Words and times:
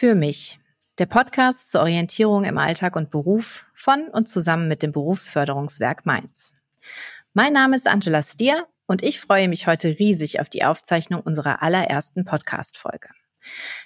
Für 0.00 0.14
mich. 0.14 0.60
Der 0.98 1.06
Podcast 1.06 1.72
zur 1.72 1.80
Orientierung 1.80 2.44
im 2.44 2.56
Alltag 2.56 2.94
und 2.94 3.10
Beruf 3.10 3.66
von 3.74 4.06
und 4.06 4.28
zusammen 4.28 4.68
mit 4.68 4.84
dem 4.84 4.92
Berufsförderungswerk 4.92 6.06
Mainz. 6.06 6.54
Mein 7.34 7.52
Name 7.52 7.74
ist 7.74 7.88
Angela 7.88 8.22
Stier 8.22 8.68
und 8.86 9.02
ich 9.02 9.18
freue 9.18 9.48
mich 9.48 9.66
heute 9.66 9.88
riesig 9.98 10.38
auf 10.38 10.48
die 10.48 10.64
Aufzeichnung 10.64 11.20
unserer 11.22 11.64
allerersten 11.64 12.24
Podcast-Folge. 12.24 13.08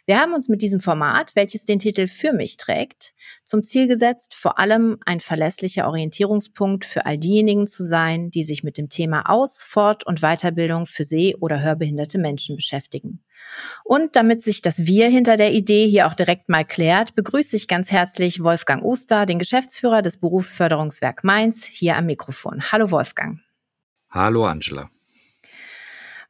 Wir 0.06 0.18
haben 0.18 0.34
uns 0.34 0.48
mit 0.48 0.62
diesem 0.62 0.80
Format, 0.80 1.32
welches 1.34 1.64
den 1.64 1.78
Titel 1.78 2.08
Für 2.08 2.32
mich 2.32 2.56
trägt, 2.56 3.14
zum 3.45 3.62
Ziel 3.62 3.88
gesetzt, 3.88 4.34
vor 4.34 4.58
allem 4.58 4.98
ein 5.06 5.20
verlässlicher 5.20 5.86
Orientierungspunkt 5.86 6.84
für 6.84 7.06
all 7.06 7.18
diejenigen 7.18 7.66
zu 7.66 7.84
sein, 7.84 8.30
die 8.30 8.42
sich 8.42 8.64
mit 8.64 8.78
dem 8.78 8.88
Thema 8.88 9.28
Aus-, 9.28 9.62
Fort- 9.62 10.06
und 10.06 10.20
Weiterbildung 10.20 10.86
für 10.86 11.04
seh- 11.04 11.37
oder 11.37 11.60
hörbehinderte 11.60 12.18
Menschen 12.18 12.56
beschäftigen. 12.56 13.23
Und 13.84 14.16
damit 14.16 14.42
sich 14.42 14.62
das 14.62 14.87
Wir 14.87 15.09
hinter 15.09 15.37
der 15.37 15.52
Idee 15.52 15.88
hier 15.88 16.06
auch 16.06 16.15
direkt 16.15 16.48
mal 16.48 16.65
klärt, 16.65 17.15
begrüße 17.15 17.56
ich 17.56 17.68
ganz 17.68 17.90
herzlich 17.90 18.42
Wolfgang 18.42 18.82
Oster, 18.84 19.26
den 19.26 19.38
Geschäftsführer 19.38 20.02
des 20.02 20.18
Berufsförderungswerk 20.18 21.24
Mainz, 21.24 21.65
hier 21.65 21.96
am 21.96 22.06
Mikrofon. 22.06 22.62
Hallo 22.73 22.90
Wolfgang. 22.90 23.40
Hallo 24.10 24.45
Angela. 24.45 24.90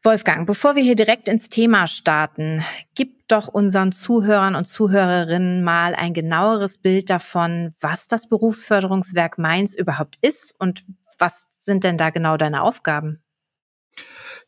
Wolfgang, 0.05 0.49
bevor 0.49 0.75
wir 0.75 0.83
hier 0.83 0.97
direkt 0.97 1.29
ins 1.29 1.49
Thema 1.49 1.87
starten, 1.87 2.65
gib 2.97 3.29
doch 3.29 3.47
unseren 3.47 3.93
Zuhörern 3.93 4.57
und 4.57 4.65
Zuhörerinnen 4.65 5.63
mal 5.63 5.95
ein 5.95 6.13
genaueres 6.13 6.77
Bild 6.79 7.09
davon, 7.09 7.73
was 7.79 8.09
das 8.09 8.29
Berufsförderungswerk 8.29 9.39
Mainz 9.39 9.77
überhaupt 9.77 10.19
ist 10.21 10.57
und 10.59 10.83
was 11.21 11.47
sind 11.57 11.85
denn 11.85 11.99
da 11.99 12.11
genau 12.11 12.37
deine 12.37 12.63
Aufgaben? 12.63 13.23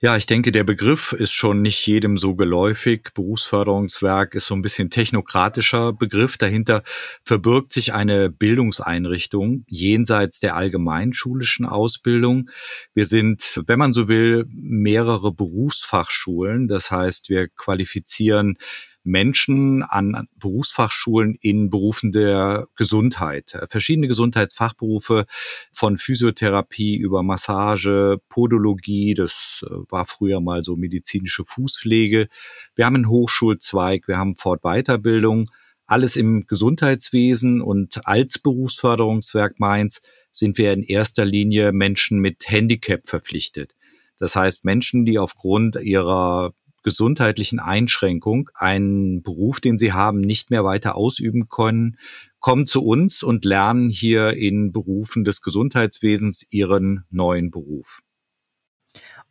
Ja, 0.04 0.18
ich 0.18 0.26
denke, 0.26 0.52
der 0.52 0.64
Begriff 0.64 1.14
ist 1.14 1.32
schon 1.32 1.62
nicht 1.62 1.86
jedem 1.86 2.18
so 2.18 2.34
geläufig. 2.34 3.08
Berufsförderungswerk 3.14 4.34
ist 4.34 4.44
so 4.44 4.54
ein 4.54 4.60
bisschen 4.60 4.90
technokratischer 4.90 5.94
Begriff. 5.94 6.36
Dahinter 6.36 6.82
verbirgt 7.22 7.72
sich 7.72 7.94
eine 7.94 8.28
Bildungseinrichtung 8.28 9.64
jenseits 9.66 10.40
der 10.40 10.56
allgemeinschulischen 10.56 11.64
Ausbildung. 11.64 12.50
Wir 12.92 13.06
sind, 13.06 13.62
wenn 13.66 13.78
man 13.78 13.94
so 13.94 14.06
will, 14.06 14.44
mehrere 14.50 15.32
Berufsfachschulen. 15.32 16.68
Das 16.68 16.90
heißt, 16.90 17.30
wir 17.30 17.48
qualifizieren 17.48 18.58
Menschen 19.04 19.82
an 19.82 20.28
Berufsfachschulen 20.36 21.36
in 21.40 21.70
Berufen 21.70 22.10
der 22.10 22.66
Gesundheit. 22.74 23.56
Verschiedene 23.70 24.08
Gesundheitsfachberufe 24.08 25.26
von 25.70 25.98
Physiotherapie 25.98 26.96
über 26.96 27.22
Massage, 27.22 28.18
Podologie, 28.28 29.14
das 29.14 29.64
äh, 29.68 29.74
war 29.90 30.06
früher 30.06 30.40
mal 30.40 30.64
so 30.64 30.76
medizinische 30.76 31.44
Fußpflege. 31.44 32.28
Wir 32.74 32.86
haben 32.86 32.96
einen 32.96 33.08
Hochschulzweig, 33.08 34.08
wir 34.08 34.16
haben 34.16 34.36
Fortweiterbildung, 34.36 35.50
alles 35.86 36.16
im 36.16 36.46
Gesundheitswesen 36.46 37.60
und 37.60 38.06
als 38.06 38.38
Berufsförderungswerk 38.38 39.60
Mainz 39.60 40.00
sind 40.32 40.56
wir 40.56 40.72
in 40.72 40.82
erster 40.82 41.24
Linie 41.26 41.72
Menschen 41.72 42.20
mit 42.20 42.48
Handicap 42.48 43.06
verpflichtet. 43.06 43.74
Das 44.18 44.34
heißt 44.34 44.64
Menschen, 44.64 45.04
die 45.04 45.18
aufgrund 45.18 45.76
ihrer 45.76 46.54
gesundheitlichen 46.84 47.58
Einschränkung 47.58 48.50
einen 48.54 49.22
Beruf, 49.22 49.60
den 49.60 49.78
sie 49.78 49.92
haben, 49.92 50.20
nicht 50.20 50.50
mehr 50.50 50.62
weiter 50.62 50.94
ausüben 50.96 51.48
können, 51.48 51.98
kommen 52.38 52.66
zu 52.66 52.84
uns 52.84 53.22
und 53.22 53.44
lernen 53.44 53.88
hier 53.88 54.34
in 54.34 54.70
Berufen 54.70 55.24
des 55.24 55.40
Gesundheitswesens 55.40 56.46
ihren 56.50 57.04
neuen 57.10 57.50
Beruf. 57.50 58.02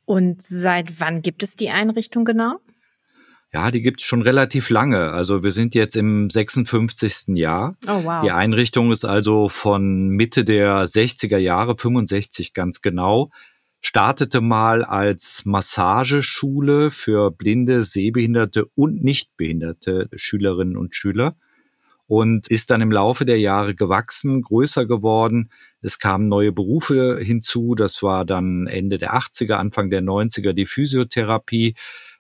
Und 0.06 0.42
seit 0.42 1.00
wann 1.00 1.22
gibt 1.22 1.44
es 1.44 1.56
die 1.56 1.70
Einrichtung 1.70 2.26
genau? 2.26 2.60
Ja, 3.54 3.70
die 3.70 3.84
gibt's 3.84 4.04
schon 4.04 4.24
relativ 4.24 4.72
lange. 4.72 5.12
Also 5.12 5.44
wir 5.44 5.52
sind 5.52 5.76
jetzt 5.76 5.96
im 5.96 6.32
56. 6.32 7.38
Jahr. 7.38 7.78
Oh, 7.88 8.04
wow. 8.04 8.24
Die 8.24 8.32
Einrichtung 8.32 8.92
ist 8.92 9.06
also 9.06 9.48
von 9.48 10.10
Mitte 10.10 10.44
der 10.44 10.86
60er 10.88 11.38
Jahre, 11.38 11.78
65 11.78 12.56
ganz 12.56 12.82
genau, 12.82 13.30
startete 13.84 14.40
mal 14.42 14.84
als 14.84 15.44
Massageschule 15.46 16.90
für 16.90 17.32
blinde, 17.32 17.84
sehbehinderte 17.84 18.66
und 18.76 19.04
nichtbehinderte 19.04 20.10
Schülerinnen 20.16 20.78
und 20.78 20.96
Schüler 20.96 21.36
und 22.08 22.48
ist 22.48 22.70
dann 22.70 22.82
im 22.82 22.92
Laufe 22.92 23.26
der 23.26 23.40
Jahre 23.40 23.76
gewachsen, 23.76 24.42
größer 24.42 24.86
geworden. 24.86 25.50
Es 25.82 26.00
kamen 26.00 26.30
neue 26.30 26.54
Berufe 26.54 27.20
hinzu. 27.22 27.76
Das 27.76 28.02
war 28.02 28.24
dann 28.26 28.68
Ende 28.68 28.98
der 28.98 29.16
80er, 29.16 29.54
Anfang 29.56 29.90
der 29.90 30.02
90er 30.02 30.54
die 30.54 30.66
Physiotherapie 30.66 31.76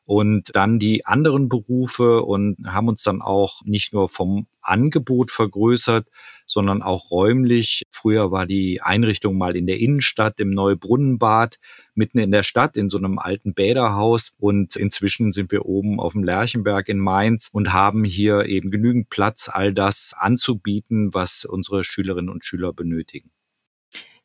und 0.05 0.55
dann 0.55 0.79
die 0.79 1.05
anderen 1.05 1.49
Berufe 1.49 2.23
und 2.23 2.57
haben 2.65 2.87
uns 2.87 3.03
dann 3.03 3.21
auch 3.21 3.61
nicht 3.63 3.93
nur 3.93 4.09
vom 4.09 4.47
Angebot 4.61 5.31
vergrößert, 5.31 6.07
sondern 6.45 6.81
auch 6.81 7.11
räumlich. 7.11 7.83
Früher 7.89 8.31
war 8.31 8.45
die 8.45 8.81
Einrichtung 8.81 9.37
mal 9.37 9.55
in 9.55 9.67
der 9.67 9.79
Innenstadt 9.79 10.39
im 10.39 10.51
Neubrunnenbad, 10.51 11.59
mitten 11.95 12.19
in 12.19 12.31
der 12.31 12.43
Stadt, 12.43 12.77
in 12.77 12.89
so 12.89 12.97
einem 12.97 13.19
alten 13.19 13.53
Bäderhaus. 13.53 14.35
Und 14.39 14.75
inzwischen 14.75 15.31
sind 15.31 15.51
wir 15.51 15.65
oben 15.65 15.99
auf 15.99 16.13
dem 16.13 16.23
Lerchenberg 16.23 16.89
in 16.89 16.99
Mainz 16.99 17.49
und 17.51 17.73
haben 17.73 18.03
hier 18.03 18.45
eben 18.45 18.71
genügend 18.71 19.09
Platz, 19.09 19.49
all 19.51 19.73
das 19.73 20.13
anzubieten, 20.17 21.13
was 21.13 21.45
unsere 21.45 21.83
Schülerinnen 21.83 22.29
und 22.29 22.45
Schüler 22.45 22.73
benötigen. 22.73 23.32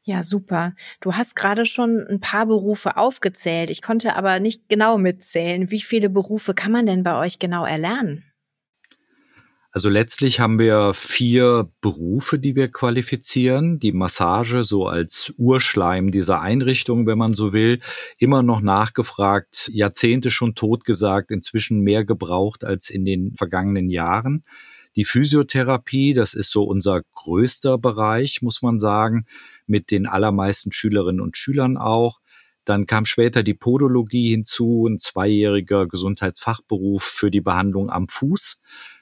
Ja, 0.08 0.22
super. 0.22 0.72
Du 1.02 1.16
hast 1.16 1.36
gerade 1.36 1.66
schon 1.66 2.06
ein 2.08 2.18
paar 2.18 2.46
Berufe 2.46 2.96
aufgezählt. 2.96 3.68
Ich 3.68 3.82
konnte 3.82 4.16
aber 4.16 4.40
nicht 4.40 4.66
genau 4.70 4.96
mitzählen. 4.96 5.70
Wie 5.70 5.82
viele 5.82 6.08
Berufe 6.08 6.54
kann 6.54 6.72
man 6.72 6.86
denn 6.86 7.02
bei 7.02 7.14
euch 7.18 7.38
genau 7.38 7.66
erlernen? 7.66 8.24
Also 9.70 9.90
letztlich 9.90 10.40
haben 10.40 10.58
wir 10.58 10.94
vier 10.94 11.70
Berufe, 11.82 12.38
die 12.38 12.56
wir 12.56 12.68
qualifizieren. 12.68 13.80
Die 13.80 13.92
Massage 13.92 14.64
so 14.64 14.86
als 14.86 15.34
Urschleim 15.36 16.10
dieser 16.10 16.40
Einrichtung, 16.40 17.06
wenn 17.06 17.18
man 17.18 17.34
so 17.34 17.52
will, 17.52 17.78
immer 18.16 18.42
noch 18.42 18.62
nachgefragt, 18.62 19.70
Jahrzehnte 19.74 20.30
schon 20.30 20.54
totgesagt, 20.54 21.30
inzwischen 21.30 21.80
mehr 21.80 22.06
gebraucht 22.06 22.64
als 22.64 22.88
in 22.88 23.04
den 23.04 23.36
vergangenen 23.36 23.90
Jahren. 23.90 24.42
Die 24.96 25.04
Physiotherapie, 25.04 26.14
das 26.14 26.32
ist 26.32 26.50
so 26.50 26.62
unser 26.62 27.02
größter 27.14 27.76
Bereich, 27.76 28.40
muss 28.40 28.62
man 28.62 28.80
sagen 28.80 29.26
mit 29.68 29.90
den 29.90 30.06
allermeisten 30.06 30.72
Schülerinnen 30.72 31.20
und 31.20 31.36
Schülern 31.36 31.76
auch. 31.76 32.20
Dann 32.64 32.86
kam 32.86 33.06
später 33.06 33.42
die 33.42 33.54
Podologie 33.54 34.30
hinzu, 34.30 34.86
ein 34.86 34.98
zweijähriger 34.98 35.86
Gesundheitsfachberuf 35.86 37.02
für 37.02 37.30
die 37.30 37.40
Behandlung 37.40 37.90
am 37.90 38.08
Fuß. 38.08 38.58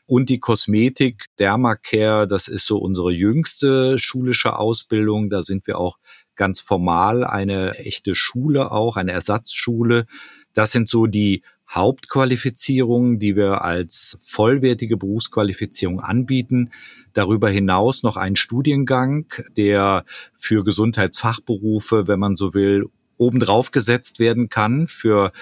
Und 0.06 0.28
die 0.28 0.38
Kosmetik, 0.38 1.27
Dermacare, 1.41 2.28
das 2.28 2.47
ist 2.47 2.66
so 2.66 2.78
unsere 2.78 3.10
jüngste 3.10 3.99
schulische 3.99 4.56
Ausbildung. 4.56 5.31
Da 5.31 5.43
sind 5.43 5.66
wir 5.66 5.78
auch 5.78 5.99
ganz 6.37 6.60
formal 6.60 7.25
eine 7.25 7.77
echte 7.78 8.15
Schule 8.15 8.71
auch, 8.71 8.97
eine 8.97 9.10
Ersatzschule. 9.10 10.06
Das 10.53 10.71
sind 10.71 10.88
so 10.88 11.06
die 11.06 11.43
Hauptqualifizierungen, 11.69 13.19
die 13.19 13.37
wir 13.37 13.65
als 13.65 14.19
vollwertige 14.22 14.97
Berufsqualifizierung 14.97 16.00
anbieten. 16.00 16.71
Darüber 17.12 17.49
hinaus 17.49 18.03
noch 18.03 18.16
ein 18.16 18.37
Studiengang, 18.37 19.27
der 19.56 20.04
für 20.37 20.65
Gesundheitsfachberufe, 20.65 22.06
wenn 22.06 22.21
man 22.21 22.37
so 22.37 22.54
will, 22.54 22.87
obendrauf 23.19 23.71
gesetzt 23.71 24.19
werden 24.19 24.49
kann 24.49 24.88
für 24.88 25.32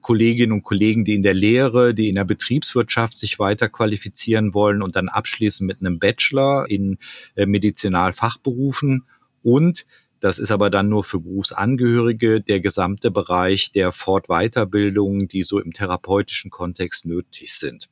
Kolleginnen 0.00 0.52
und 0.52 0.62
Kollegen, 0.62 1.04
die 1.04 1.14
in 1.14 1.22
der 1.22 1.34
Lehre, 1.34 1.94
die 1.94 2.08
in 2.08 2.14
der 2.14 2.24
Betriebswirtschaft 2.24 3.18
sich 3.18 3.38
weiter 3.38 3.68
qualifizieren 3.68 4.54
wollen 4.54 4.82
und 4.82 4.96
dann 4.96 5.08
abschließen 5.08 5.66
mit 5.66 5.80
einem 5.80 5.98
Bachelor 5.98 6.70
in 6.70 6.98
äh, 7.34 7.46
Medizinalfachberufen 7.46 9.04
und 9.42 9.84
das 10.24 10.38
ist 10.38 10.50
aber 10.50 10.70
dann 10.70 10.88
nur 10.88 11.04
für 11.04 11.20
Berufsangehörige 11.20 12.40
der 12.40 12.60
gesamte 12.60 13.10
Bereich 13.10 13.72
der 13.72 13.92
Fortweiterbildung, 13.92 15.28
die 15.28 15.42
so 15.42 15.60
im 15.60 15.74
therapeutischen 15.74 16.50
Kontext 16.50 17.04
nötig 17.04 17.52
sind. 17.52 17.90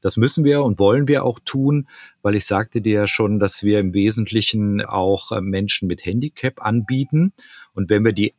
Das 0.00 0.16
müssen 0.16 0.42
wir 0.42 0.64
und 0.64 0.80
wollen 0.80 1.06
wir 1.06 1.24
auch 1.24 1.38
tun, 1.38 1.86
weil 2.20 2.34
ich 2.34 2.46
sagte 2.46 2.80
dir 2.80 2.92
ja 3.02 3.06
schon, 3.06 3.38
dass 3.38 3.62
wir 3.62 3.78
im 3.78 3.94
Wesentlichen 3.94 4.84
auch 4.84 5.30
äh, 5.30 5.40
Menschen 5.40 5.86
mit 5.86 6.04
Handicap 6.04 6.60
anbieten. 6.66 7.32
Und 7.74 7.90
wenn 7.90 8.04
wir 8.04 8.12
die 8.12 8.34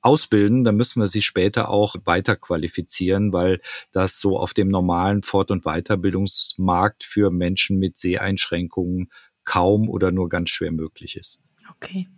ausbilden, 0.00 0.62
dann 0.62 0.76
müssen 0.76 1.00
wir 1.00 1.08
sie 1.08 1.22
später 1.22 1.68
auch 1.68 1.96
weiter 2.04 2.36
qualifizieren, 2.36 3.32
weil 3.32 3.60
das 3.90 4.20
so 4.20 4.38
auf 4.38 4.54
dem 4.54 4.68
normalen 4.68 5.24
Fort- 5.24 5.50
und 5.50 5.64
Weiterbildungsmarkt 5.64 7.02
für 7.02 7.32
Menschen 7.32 7.80
mit 7.80 7.98
Seheinschränkungen 7.98 9.10
kaum 9.42 9.88
oder 9.88 10.12
nur 10.12 10.28
ganz 10.28 10.50
schwer 10.50 10.70
möglich 10.70 11.16
ist. 11.16 11.40
Okay. 11.76 12.08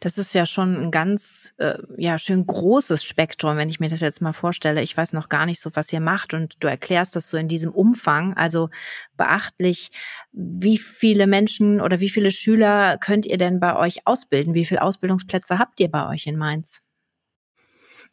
Das 0.00 0.18
ist 0.18 0.34
ja 0.34 0.46
schon 0.46 0.76
ein 0.76 0.90
ganz, 0.90 1.52
äh, 1.58 1.78
ja, 1.96 2.18
schön 2.18 2.46
großes 2.46 3.04
Spektrum, 3.04 3.56
wenn 3.56 3.68
ich 3.68 3.78
mir 3.78 3.88
das 3.88 4.00
jetzt 4.00 4.20
mal 4.22 4.32
vorstelle. 4.32 4.82
Ich 4.82 4.96
weiß 4.96 5.12
noch 5.12 5.28
gar 5.28 5.46
nicht 5.46 5.60
so, 5.60 5.70
was 5.74 5.92
ihr 5.92 6.00
macht 6.00 6.34
und 6.34 6.56
du 6.60 6.68
erklärst 6.68 7.14
das 7.16 7.28
so 7.28 7.36
in 7.36 7.48
diesem 7.48 7.72
Umfang. 7.72 8.34
Also 8.34 8.70
beachtlich, 9.16 9.90
wie 10.32 10.78
viele 10.78 11.26
Menschen 11.26 11.80
oder 11.80 12.00
wie 12.00 12.10
viele 12.10 12.30
Schüler 12.30 12.96
könnt 12.98 13.26
ihr 13.26 13.38
denn 13.38 13.60
bei 13.60 13.76
euch 13.76 14.06
ausbilden? 14.06 14.54
Wie 14.54 14.64
viele 14.64 14.82
Ausbildungsplätze 14.82 15.58
habt 15.58 15.80
ihr 15.80 15.90
bei 15.90 16.08
euch 16.08 16.26
in 16.26 16.36
Mainz? 16.36 16.80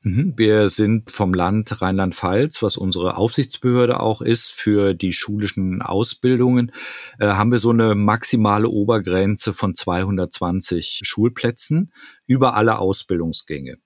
Mhm. 0.01 0.33
Wir 0.37 0.69
sind 0.69 1.11
vom 1.11 1.33
Land 1.33 1.81
Rheinland-Pfalz, 1.81 2.63
was 2.63 2.77
unsere 2.77 3.17
Aufsichtsbehörde 3.17 3.99
auch 3.99 4.21
ist 4.21 4.53
für 4.53 4.93
die 4.93 5.11
schulischen 5.11 5.81
Ausbildungen, 5.81 6.71
äh, 7.19 7.27
haben 7.27 7.51
wir 7.51 7.59
so 7.59 7.71
eine 7.71 7.95
maximale 7.95 8.69
Obergrenze 8.69 9.53
von 9.53 9.75
220 9.75 11.01
Schulplätzen 11.03 11.91
über 12.25 12.55
alle 12.55 12.79
Ausbildungsgänge. 12.79 13.77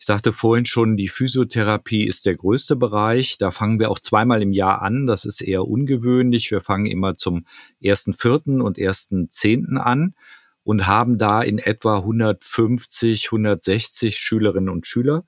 Ich 0.00 0.06
sagte 0.06 0.32
vorhin 0.32 0.64
schon, 0.64 0.96
die 0.96 1.08
Physiotherapie 1.08 2.04
ist 2.04 2.24
der 2.24 2.36
größte 2.36 2.76
Bereich. 2.76 3.36
Da 3.36 3.50
fangen 3.50 3.80
wir 3.80 3.90
auch 3.90 3.98
zweimal 3.98 4.42
im 4.42 4.52
Jahr 4.52 4.80
an. 4.80 5.08
Das 5.08 5.24
ist 5.24 5.40
eher 5.40 5.66
ungewöhnlich. 5.66 6.52
Wir 6.52 6.60
fangen 6.60 6.86
immer 6.86 7.16
zum 7.16 7.46
ersten 7.80 8.14
Vierten 8.14 8.60
und 8.60 8.78
ersten 8.78 9.28
Zehnten 9.28 9.76
an 9.76 10.14
und 10.62 10.86
haben 10.86 11.18
da 11.18 11.42
in 11.42 11.58
etwa 11.58 11.96
150, 11.96 13.26
160 13.26 14.18
Schülerinnen 14.18 14.68
und 14.68 14.86
Schüler. 14.86 15.24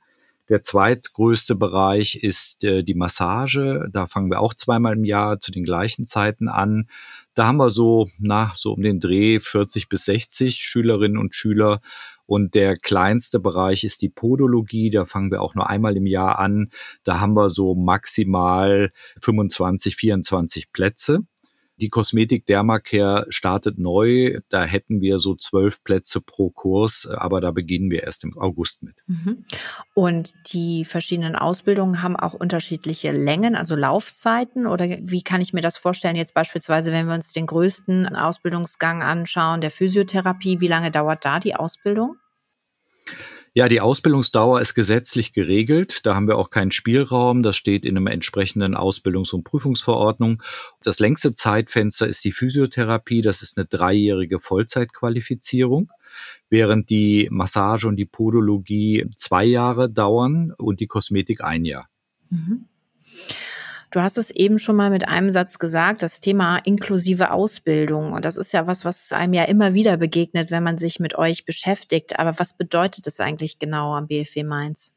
Der 0.51 0.63
zweitgrößte 0.63 1.55
Bereich 1.55 2.17
ist 2.17 2.65
äh, 2.65 2.83
die 2.83 2.97
Massage. 2.97 3.89
Da 3.93 4.09
fangen 4.09 4.33
wir 4.33 4.41
auch 4.41 4.53
zweimal 4.53 4.95
im 4.95 5.05
Jahr 5.05 5.39
zu 5.39 5.53
den 5.53 5.63
gleichen 5.63 6.07
Zeiten 6.07 6.49
an. 6.49 6.89
Da 7.35 7.47
haben 7.47 7.59
wir 7.59 7.71
so, 7.71 8.09
na, 8.19 8.51
so 8.57 8.73
um 8.73 8.83
den 8.83 8.99
Dreh 8.99 9.39
40 9.39 9.89
bis 9.89 10.07
60 10.07 10.57
Schülerinnen 10.57 11.19
und 11.19 11.37
Schüler. 11.37 11.81
Und 12.27 12.57
der 12.57 12.75
kleinste 12.75 13.39
Bereich 13.39 13.85
ist 13.85 14.03
die 14.03 14.09
Podologie. 14.09 14.91
Da 14.91 15.07
fangen 15.07 15.31
wir 15.31 15.41
auch 15.41 15.55
nur 15.55 15.71
einmal 15.71 15.97
im 15.97 16.07
Jahr 16.07 16.41
an. 16.41 16.71
Da 17.05 17.21
haben 17.21 17.35
wir 17.35 17.49
so 17.49 17.77
maximal 17.77 18.91
25, 19.21 19.95
24 19.95 20.73
Plätze. 20.73 21.21
Die 21.81 21.89
Kosmetik 21.89 22.45
Dermacare 22.47 23.27
startet 23.31 23.79
neu. 23.79 24.39
Da 24.51 24.65
hätten 24.65 25.01
wir 25.01 25.19
so 25.19 25.35
zwölf 25.35 25.83
Plätze 25.83 26.21
pro 26.21 26.51
Kurs, 26.51 27.09
aber 27.11 27.41
da 27.41 27.51
beginnen 27.51 27.91
wir 27.91 28.03
erst 28.03 28.25
im 28.25 28.37
August 28.37 28.83
mit. 28.83 28.97
Mhm. 29.07 29.45
Und 29.95 30.33
die 30.53 30.85
verschiedenen 30.85 31.37
Ausbildungen 31.37 32.03
haben 32.03 32.17
auch 32.17 32.35
unterschiedliche 32.35 33.13
Längen, 33.13 33.57
also 33.57 33.75
Laufzeiten? 33.77 34.67
Oder 34.67 34.89
wie 35.01 35.23
kann 35.23 35.41
ich 35.41 35.55
mir 35.55 35.63
das 35.63 35.79
vorstellen? 35.79 36.17
Jetzt 36.17 36.35
beispielsweise, 36.35 36.93
wenn 36.93 37.07
wir 37.07 37.15
uns 37.15 37.33
den 37.33 37.47
größten 37.47 38.15
Ausbildungsgang 38.15 39.03
anschauen, 39.03 39.63
der 39.63 39.71
Physiotherapie, 39.71 40.61
wie 40.61 40.69
lange 40.69 40.91
dauert 40.91 41.25
da 41.25 41.39
die 41.39 41.55
Ausbildung? 41.55 42.17
Ja, 43.61 43.69
die 43.69 43.83
Ausbildungsdauer 43.83 44.63
ist 44.63 44.73
gesetzlich 44.73 45.35
geregelt. 45.35 46.07
Da 46.07 46.15
haben 46.15 46.27
wir 46.27 46.39
auch 46.39 46.49
keinen 46.49 46.73
Spielraum. 46.73 47.43
Das 47.43 47.59
steht 47.59 47.85
in 47.85 47.95
einem 47.95 48.07
entsprechenden 48.07 48.75
Ausbildungs- 48.75 49.35
und 49.35 49.45
Prüfungsverordnung. 49.45 50.43
Das 50.83 50.99
längste 50.99 51.35
Zeitfenster 51.35 52.09
ist 52.09 52.25
die 52.25 52.33
Physiotherapie. 52.33 53.21
Das 53.21 53.43
ist 53.43 53.59
eine 53.59 53.67
dreijährige 53.67 54.41
Vollzeitqualifizierung 54.41 55.91
während 56.49 56.89
die 56.89 57.29
Massage 57.31 57.87
und 57.87 57.97
die 57.97 58.07
Podologie 58.07 59.05
zwei 59.15 59.45
Jahre 59.45 59.91
dauern 59.91 60.55
und 60.57 60.81
die 60.81 60.87
Kosmetik 60.87 61.45
ein 61.45 61.67
Jahr. 61.67 61.91
Mhm. 62.31 62.65
Du 63.91 64.01
hast 64.01 64.19
es 64.19 64.31
eben 64.31 64.59
schon 64.59 64.77
mal 64.77 64.91
mit 64.91 65.09
einem 65.09 65.33
Satz 65.33 65.59
gesagt, 65.59 66.05
das 66.05 66.21
Thema 66.21 66.59
inklusive 66.59 67.33
Ausbildung. 67.33 68.13
Und 68.13 68.25
das 68.25 68.37
ist 68.37 68.53
ja 68.53 68.69
was, 68.69 68.85
was 68.85 69.11
einem 69.11 69.35
ja 69.35 69.45
immer 69.45 69.75
wieder 69.75 69.97
begegnet, 69.97 70.53
wenn 70.53 70.63
man 70.63 70.79
sich 70.79 71.01
mit 71.01 71.19
euch 71.19 71.45
beschäftigt. 71.45 72.19
Aber 72.19 72.39
was 72.39 72.57
bedeutet 72.57 73.07
das 73.07 73.19
eigentlich 73.19 73.59
genau 73.59 73.95
am 73.95 74.07
BFW 74.07 74.45
Mainz? 74.45 74.95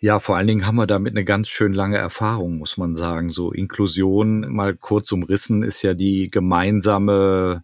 Ja, 0.00 0.18
vor 0.18 0.36
allen 0.36 0.48
Dingen 0.48 0.66
haben 0.66 0.76
wir 0.76 0.86
damit 0.88 1.12
eine 1.12 1.24
ganz 1.24 1.48
schön 1.48 1.72
lange 1.72 1.98
Erfahrung, 1.98 2.58
muss 2.58 2.76
man 2.76 2.96
sagen. 2.96 3.28
So 3.28 3.52
Inklusion, 3.52 4.50
mal 4.52 4.74
kurz 4.74 5.12
umrissen, 5.12 5.62
ist 5.62 5.82
ja 5.82 5.94
die 5.94 6.28
gemeinsame 6.28 7.62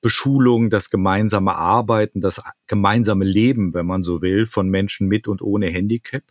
Beschulung, 0.00 0.70
das 0.70 0.90
gemeinsame 0.90 1.54
Arbeiten, 1.54 2.20
das 2.20 2.40
gemeinsame 2.68 3.24
Leben, 3.24 3.74
wenn 3.74 3.84
man 3.84 4.02
so 4.02 4.22
will, 4.22 4.46
von 4.46 4.68
Menschen 4.68 5.08
mit 5.08 5.28
und 5.28 5.42
ohne 5.42 5.66
Handicap. 5.66 6.22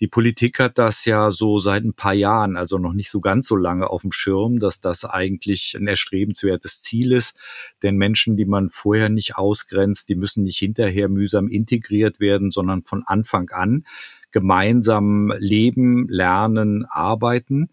Die 0.00 0.08
Politik 0.08 0.58
hat 0.60 0.78
das 0.78 1.04
ja 1.04 1.30
so 1.30 1.58
seit 1.58 1.84
ein 1.84 1.92
paar 1.92 2.14
Jahren, 2.14 2.56
also 2.56 2.78
noch 2.78 2.94
nicht 2.94 3.10
so 3.10 3.20
ganz 3.20 3.46
so 3.46 3.54
lange 3.54 3.90
auf 3.90 4.00
dem 4.00 4.12
Schirm, 4.12 4.58
dass 4.58 4.80
das 4.80 5.04
eigentlich 5.04 5.76
ein 5.78 5.86
erstrebenswertes 5.86 6.82
Ziel 6.82 7.12
ist. 7.12 7.36
Denn 7.82 7.96
Menschen, 7.96 8.36
die 8.38 8.46
man 8.46 8.70
vorher 8.70 9.10
nicht 9.10 9.36
ausgrenzt, 9.36 10.08
die 10.08 10.14
müssen 10.14 10.44
nicht 10.44 10.58
hinterher 10.58 11.10
mühsam 11.10 11.48
integriert 11.48 12.18
werden, 12.18 12.50
sondern 12.50 12.82
von 12.84 13.02
Anfang 13.04 13.50
an 13.50 13.84
gemeinsam 14.32 15.32
leben, 15.38 16.06
lernen, 16.08 16.86
arbeiten. 16.88 17.68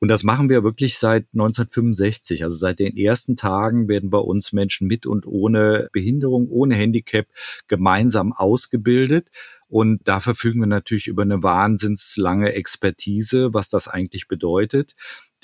Und 0.00 0.08
das 0.08 0.22
machen 0.22 0.48
wir 0.48 0.62
wirklich 0.62 0.98
seit 0.98 1.26
1965. 1.32 2.44
Also 2.44 2.56
seit 2.56 2.78
den 2.78 2.96
ersten 2.96 3.36
Tagen 3.36 3.88
werden 3.88 4.10
bei 4.10 4.18
uns 4.18 4.52
Menschen 4.52 4.86
mit 4.86 5.06
und 5.06 5.26
ohne 5.26 5.88
Behinderung, 5.92 6.48
ohne 6.48 6.76
Handicap 6.76 7.26
gemeinsam 7.66 8.32
ausgebildet. 8.32 9.28
Und 9.68 10.08
da 10.08 10.20
verfügen 10.20 10.60
wir 10.60 10.66
natürlich 10.66 11.08
über 11.08 11.22
eine 11.22 11.42
wahnsinnslange 11.42 12.54
Expertise, 12.54 13.52
was 13.52 13.68
das 13.68 13.86
eigentlich 13.86 14.26
bedeutet. 14.26 14.94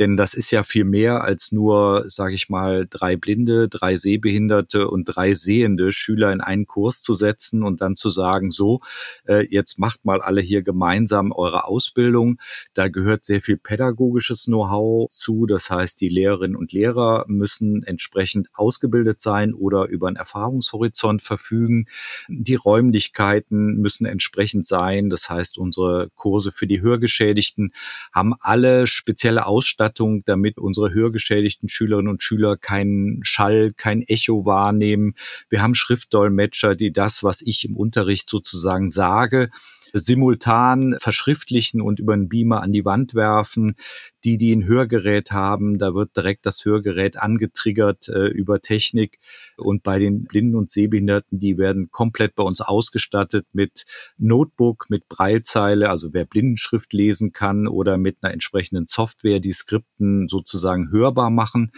Denn 0.01 0.17
das 0.17 0.35
ist 0.35 0.51
ja 0.51 0.65
viel 0.65 0.85
mehr 0.85 1.23
als 1.23 1.53
nur, 1.53 2.07
sage 2.09 2.35
ich 2.35 2.49
mal, 2.49 2.87
drei 2.89 3.17
Blinde, 3.17 3.69
drei 3.69 3.97
Sehbehinderte 3.97 4.89
und 4.89 5.05
drei 5.05 5.35
sehende 5.35 5.93
Schüler 5.93 6.33
in 6.33 6.41
einen 6.41 6.67
Kurs 6.67 7.01
zu 7.01 7.15
setzen 7.15 7.63
und 7.63 7.81
dann 7.81 7.95
zu 7.95 8.11
sagen, 8.11 8.51
so, 8.51 8.81
äh, 9.29 9.47
jetzt 9.49 9.79
macht 9.79 10.05
mal 10.05 10.21
alle 10.21 10.41
hier 10.41 10.63
gemeinsam 10.63 11.31
eure 11.31 11.65
Ausbildung. 11.67 12.41
Da 12.75 12.89
gehört 12.89 13.25
sehr 13.25 13.41
viel 13.41 13.57
pädagogisches 13.57 14.47
Know-how 14.47 15.11
zu. 15.11 15.47
Das 15.47 15.71
heißt, 15.71 16.01
die 16.01 16.09
Lehrerinnen 16.09 16.57
und 16.57 16.73
Lehrer 16.73 17.25
müssen 17.29 17.85
entsprechend 17.85 18.49
ausgebildet 18.53 19.21
sein 19.21 19.55
oder 19.55 19.87
über 19.87 20.09
einen 20.09 20.17
Erfahrungshorizont 20.17 21.23
verfügen. 21.23 21.87
Die 22.29 22.57
Räumlichkeiten 22.57 23.77
müssen 23.77 24.07
entsprechend 24.07 24.67
sein. 24.67 25.09
Das 25.09 25.31
heißt, 25.31 25.57
unsere 25.57 26.11
Kurse 26.17 26.51
für 26.51 26.67
die 26.67 26.81
Hörgeschädigten 26.81 27.73
haben 28.13 28.35
alle 28.41 28.89
spezielle 28.89 29.47
Ausstattung 29.47 29.84
Ausstattung, 29.85 30.25
damit 30.25 30.59
unsere 30.59 30.93
hörgeschädigten 30.93 31.69
Schülerinnen 31.69 32.11
und 32.11 32.23
Schüler 32.23 32.57
keinen 32.57 33.23
Schall, 33.23 33.73
kein 33.77 34.03
Echo 34.03 34.47
wahrnehmen. 34.47 35.15
Wir 35.51 35.63
haben 35.63 35.75
Schriftdolmetscher, 35.75 36.75
die 36.75 36.93
das, 36.93 37.23
was 37.23 37.43
ich 37.43 37.65
im 37.65 37.77
Unterricht 37.77 38.29
sozusagen 38.29 38.91
sage, 38.91 39.51
simultan 39.95 40.97
verschriftlichen 40.99 41.81
und 41.81 42.01
über 42.01 42.15
einen 42.15 42.29
Beamer 42.29 42.63
an 42.63 42.73
die 42.73 42.85
Wand 42.85 43.15
werfen. 43.15 43.77
Die, 44.25 44.39
die 44.39 44.55
ein 44.55 44.67
Hörgerät 44.67 45.33
haben, 45.33 45.79
da 45.79 45.95
wird 45.95 46.17
direkt 46.17 46.47
das 46.47 46.65
Hörgerät 46.65 47.17
angetriggert 47.17 48.09
äh, 48.09 48.27
über 48.27 48.61
Technik. 48.61 49.19
Und 49.57 49.83
bei 49.83 49.99
den 49.99 50.25
Blinden 50.25 50.57
und 50.57 50.71
Sehbehinderten, 50.71 51.39
die 51.39 51.59
werden 51.59 51.91
komplett 51.91 52.35
bei 52.35 52.43
uns 52.43 52.61
ausgestattet 52.61 53.47
mit 53.53 53.85
Notebook, 54.19 54.87
mit 54.89 55.09
Breilzeile, 55.09 55.91
also 55.91 56.13
wer 56.13 56.25
Blindenschrift 56.25 56.93
lesen 56.93 57.33
kann 57.33 57.69
oder 57.69 57.97
mit 57.97 58.19
einer 58.23 58.33
entsprechenden 58.33 58.87
Software, 58.87 59.41
die 59.41 59.53
Skripten 59.53 60.29
sozusagen 60.29 60.91
hörbar 60.91 61.31
machen. 61.31 61.73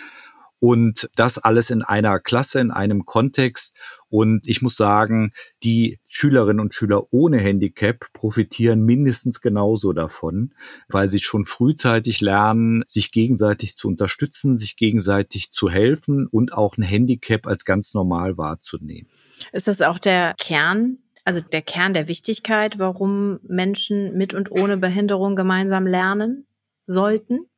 Und 0.58 1.10
das 1.16 1.38
alles 1.38 1.70
in 1.70 1.82
einer 1.82 2.18
Klasse, 2.18 2.60
in 2.60 2.70
einem 2.70 3.04
Kontext. 3.04 3.74
Und 4.08 4.46
ich 4.46 4.62
muss 4.62 4.76
sagen, 4.76 5.32
die 5.62 5.98
Schülerinnen 6.08 6.60
und 6.60 6.74
Schüler 6.74 7.12
ohne 7.12 7.38
Handicap 7.38 8.06
profitieren 8.12 8.82
mindestens 8.82 9.40
genauso 9.40 9.92
davon, 9.92 10.54
weil 10.88 11.10
sie 11.10 11.20
schon 11.20 11.46
frühzeitig 11.46 12.20
lernen, 12.20 12.84
sich 12.86 13.12
gegenseitig 13.12 13.76
zu 13.76 13.88
unterstützen, 13.88 14.56
sich 14.56 14.76
gegenseitig 14.76 15.52
zu 15.52 15.70
helfen 15.70 16.26
und 16.26 16.52
auch 16.52 16.76
ein 16.76 16.82
Handicap 16.82 17.46
als 17.46 17.64
ganz 17.64 17.94
normal 17.94 18.36
wahrzunehmen. 18.38 19.08
Ist 19.52 19.68
das 19.68 19.82
auch 19.82 19.98
der 19.98 20.34
Kern 20.38 20.98
also 21.26 21.40
der 21.40 21.62
Kern 21.62 21.92
der 21.92 22.06
Wichtigkeit, 22.06 22.78
warum 22.78 23.40
Menschen 23.42 24.16
mit 24.16 24.32
und 24.32 24.52
ohne 24.52 24.76
Behinderung 24.76 25.34
gemeinsam 25.34 25.84
lernen 25.84 26.46
sollten? 26.86 27.50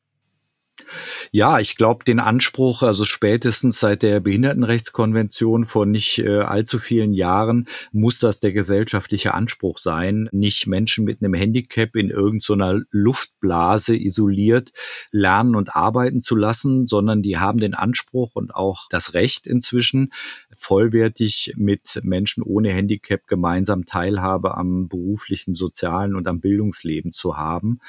Ja, 1.31 1.59
ich 1.59 1.77
glaube, 1.77 2.05
den 2.05 2.21
Anspruch, 2.21 2.83
also 2.83 3.05
spätestens 3.05 3.81
seit 3.81 4.03
der 4.03 4.21
Behindertenrechtskonvention 4.21 5.67
vor 5.67 5.87
nicht 5.87 6.19
äh, 6.19 6.39
allzu 6.39 6.79
vielen 6.79 7.13
Jahren, 7.13 7.69
muss 7.93 8.19
das 8.19 8.41
der 8.41 8.53
gesellschaftliche 8.53 9.35
Anspruch 9.35 9.79
sein, 9.79 10.29
nicht 10.33 10.67
Menschen 10.67 11.05
mit 11.05 11.23
einem 11.23 11.35
Handicap 11.35 11.97
in 11.97 12.11
irgendeiner 12.11 12.81
Luftblase 12.91 13.97
isoliert 13.97 14.73
lernen 15.11 15.55
und 15.55 15.75
arbeiten 15.75 16.21
zu 16.21 16.37
lassen, 16.37 16.87
sondern 16.87 17.23
die 17.23 17.39
haben 17.39 17.59
den 17.59 17.75
Anspruch 17.75 18.35
und 18.35 18.55
auch 18.55 18.87
das 18.91 19.15
Recht 19.15 19.47
inzwischen, 19.47 20.13
vollwertig 20.57 21.55
mit 21.57 22.01
Menschen 22.03 22.43
ohne 22.43 22.73
Handicap 22.73 23.27
gemeinsam 23.27 23.87
Teilhabe 23.87 24.57
am 24.57 24.89
beruflichen, 24.89 25.55
sozialen 25.55 26.15
und 26.15 26.27
am 26.27 26.41
Bildungsleben 26.41 27.13
zu 27.13 27.37
haben. 27.37 27.81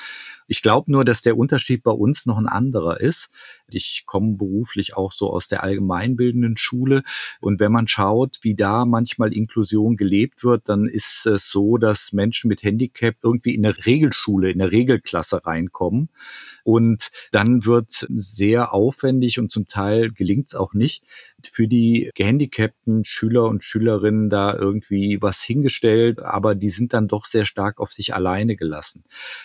Ich 0.49 0.63
glaube 0.63 0.91
nur, 0.91 1.05
dass 1.05 1.21
der 1.21 1.37
Unterschied 1.37 1.83
bei 1.83 1.91
uns 1.91 2.25
noch 2.25 2.37
ein 2.37 2.47
anderer 2.47 2.99
ist. 2.99 3.29
Ich 3.75 4.03
komme 4.05 4.35
beruflich 4.35 4.95
auch 4.95 5.11
so 5.11 5.31
aus 5.31 5.47
der 5.47 5.63
allgemeinbildenden 5.63 6.57
Schule. 6.57 7.03
Und 7.41 7.59
wenn 7.59 7.71
man 7.71 7.87
schaut, 7.87 8.39
wie 8.41 8.55
da 8.55 8.85
manchmal 8.85 9.33
Inklusion 9.33 9.97
gelebt 9.97 10.43
wird, 10.43 10.69
dann 10.69 10.85
ist 10.85 11.25
es 11.25 11.49
so, 11.49 11.77
dass 11.77 12.13
Menschen 12.13 12.47
mit 12.47 12.63
Handicap 12.63 13.15
irgendwie 13.23 13.55
in 13.55 13.63
der 13.63 13.85
Regelschule, 13.85 14.51
in 14.51 14.59
der 14.59 14.71
Regelklasse 14.71 15.45
reinkommen. 15.45 16.09
Und 16.63 17.09
dann 17.31 17.65
wird 17.65 18.05
sehr 18.09 18.73
aufwendig 18.73 19.39
und 19.39 19.51
zum 19.51 19.67
Teil 19.67 20.11
gelingt 20.11 20.47
es 20.47 20.55
auch 20.55 20.73
nicht, 20.73 21.03
für 21.43 21.67
die 21.67 22.11
gehandicapten 22.15 23.03
Schüler 23.03 23.45
und 23.45 23.63
Schülerinnen 23.63 24.29
da 24.29 24.53
irgendwie 24.53 25.21
was 25.21 25.41
hingestellt, 25.41 26.21
aber 26.21 26.55
die 26.55 26.69
sind 26.69 26.93
dann 26.93 27.07
doch 27.07 27.25
sehr 27.25 27.45
stark 27.45 27.79
auf 27.79 27.91
sich 27.91 28.13
alleine 28.13 28.55
gelassen. 28.55 29.03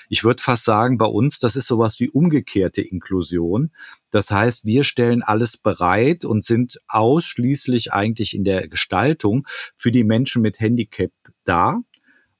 Ich 0.09 0.25
würde 0.25 0.43
fast 0.43 0.65
sagen, 0.65 0.99
bei 0.99 1.07
uns, 1.07 1.41
das 1.41 1.57
ist 1.57 1.67
sowas 1.67 2.01
wie 2.01 2.11
umgekehrte 2.11 2.83
Inklusion. 2.83 3.71
Das 4.15 4.31
heißt, 4.31 4.65
wir 4.65 4.85
stellen 4.85 5.25
alles 5.25 5.57
bereit 5.57 6.25
und 6.25 6.45
sind 6.45 6.79
ausschließlich 6.87 7.93
eigentlich 7.93 8.33
in 8.37 8.45
der 8.45 8.69
Gestaltung 8.69 9.45
für 9.75 9.91
die 9.91 10.05
Menschen 10.05 10.41
mit 10.41 10.61
Handicap 10.61 11.11
da 11.45 11.81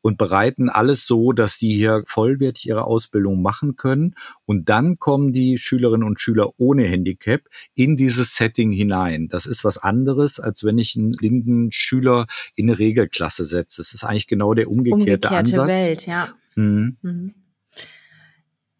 und 0.01 0.17
bereiten 0.17 0.69
alles 0.69 1.05
so, 1.05 1.33
dass 1.33 1.59
die 1.59 1.75
hier 1.75 2.05
vollwertig 2.07 2.69
ihre 2.69 2.85
Ausbildung 2.85 3.43
machen 3.43 3.75
können. 3.75 4.15
Und 4.47 4.69
dann 4.69 5.01
kommen 5.01 5.33
die 5.33 5.59
Schülerinnen 5.59 6.07
und 6.07 6.21
Schüler 6.21 6.53
ohne 6.59 6.85
Handicap 6.85 7.41
in 7.75 7.97
dieses 7.97 8.37
Setting 8.37 8.71
hinein. 8.71 9.27
Das 9.27 9.45
ist 9.45 9.65
was 9.65 9.77
anderes, 9.77 10.39
als 10.39 10.63
wenn 10.63 10.79
ich 10.79 10.95
einen 10.95 11.11
blinden 11.11 11.73
Schüler 11.73 12.27
in 12.55 12.69
eine 12.69 12.79
Regelklasse 12.79 13.47
setze. 13.47 13.83
Das 13.83 13.95
ist 13.95 14.05
eigentlich 14.05 14.29
genau 14.29 14.55
der 14.55 14.71
umgekehrte, 14.71 15.27
umgekehrte 15.29 15.31
Ansatz. 15.31 15.67
Welt, 15.67 16.07
ja. 16.07 16.29
Mhm. 16.55 16.99
Mhm. 17.03 17.35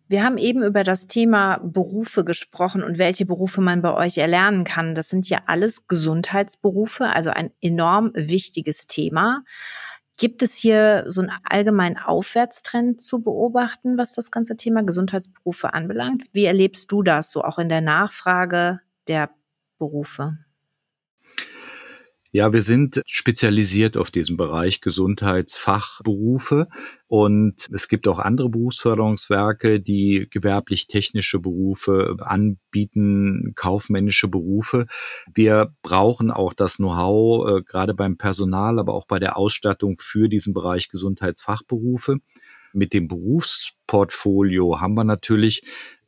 Wir 0.07 0.23
haben 0.23 0.37
eben 0.37 0.63
über 0.63 0.83
das 0.83 1.07
Thema 1.07 1.59
Berufe 1.63 2.25
gesprochen 2.25 2.83
und 2.83 2.99
welche 2.99 3.25
Berufe 3.25 3.63
man 3.63 3.81
bei 3.81 3.95
euch 3.95 4.19
erlernen 4.19 4.65
kann. 4.65 4.95
Das 4.95 5.09
sind 5.09 5.29
ja 5.31 5.41
alles 5.47 5.89
Gesundheitsberufe, 5.89 7.07
also 7.07 7.31
ein 7.31 7.51
enorm 7.63 8.13
wichtiges 8.15 8.87
Thema. 8.87 9.45
Gibt 10.17 10.43
es 10.43 10.55
hier 10.55 11.05
so 11.09 11.23
einen 11.23 11.33
allgemeinen 11.43 11.97
Aufwärtstrend 11.97 13.01
zu 13.01 13.23
beobachten, 13.23 13.99
was 13.99 14.13
das 14.13 14.31
ganze 14.31 14.57
Thema 14.57 14.83
Gesundheitsberufe 14.85 15.75
anbelangt? 15.75 16.25
Wie 16.33 16.45
erlebst 16.45 16.93
du 16.93 17.03
das 17.03 17.31
so 17.33 17.43
auch 17.43 17.59
in 17.59 17.69
der 17.69 17.81
Nachfrage 17.81 18.81
der 19.09 19.31
Berufe? 19.79 20.39
Ja, 22.37 22.53
wir 22.53 22.63
sind 22.63 23.01
spezialisiert 23.07 23.97
auf 23.97 24.11
diesen 24.11 24.37
Bereich 24.37 24.81
Gesundheitsfachberufe 24.81 26.67
und 27.07 27.69
es 27.73 27.87
gibt 27.87 28.09
auch 28.09 28.19
andere 28.19 28.49
Berufsförderungswerke, 28.49 29.79
die 29.79 30.27
gewerblich-technische 30.33 31.39
Berufe 31.39 32.17
anbieten, 32.19 33.53
kaufmännische 33.55 34.27
Berufe. 34.27 34.87
Wir 35.33 35.77
brauchen 35.83 36.33
auch 36.33 36.55
das 36.55 36.79
Know-how, 36.79 37.47
äh, 37.59 37.63
gerade 37.63 37.95
beim 37.95 38.17
Personal, 38.17 38.81
aber 38.81 38.95
auch 38.95 39.07
bei 39.07 39.21
der 39.21 39.37
Ausstattung 39.37 39.99
für 40.01 40.29
diesen 40.29 40.55
Bereich 40.55 40.89
Gesundheitsfachberufe. 40.89 42.17
Mit 42.73 42.95
dem 42.95 43.07
Berufsportfolio 43.07 44.81
haben 44.81 44.95
wir 44.95 45.05
natürlich 45.05 45.63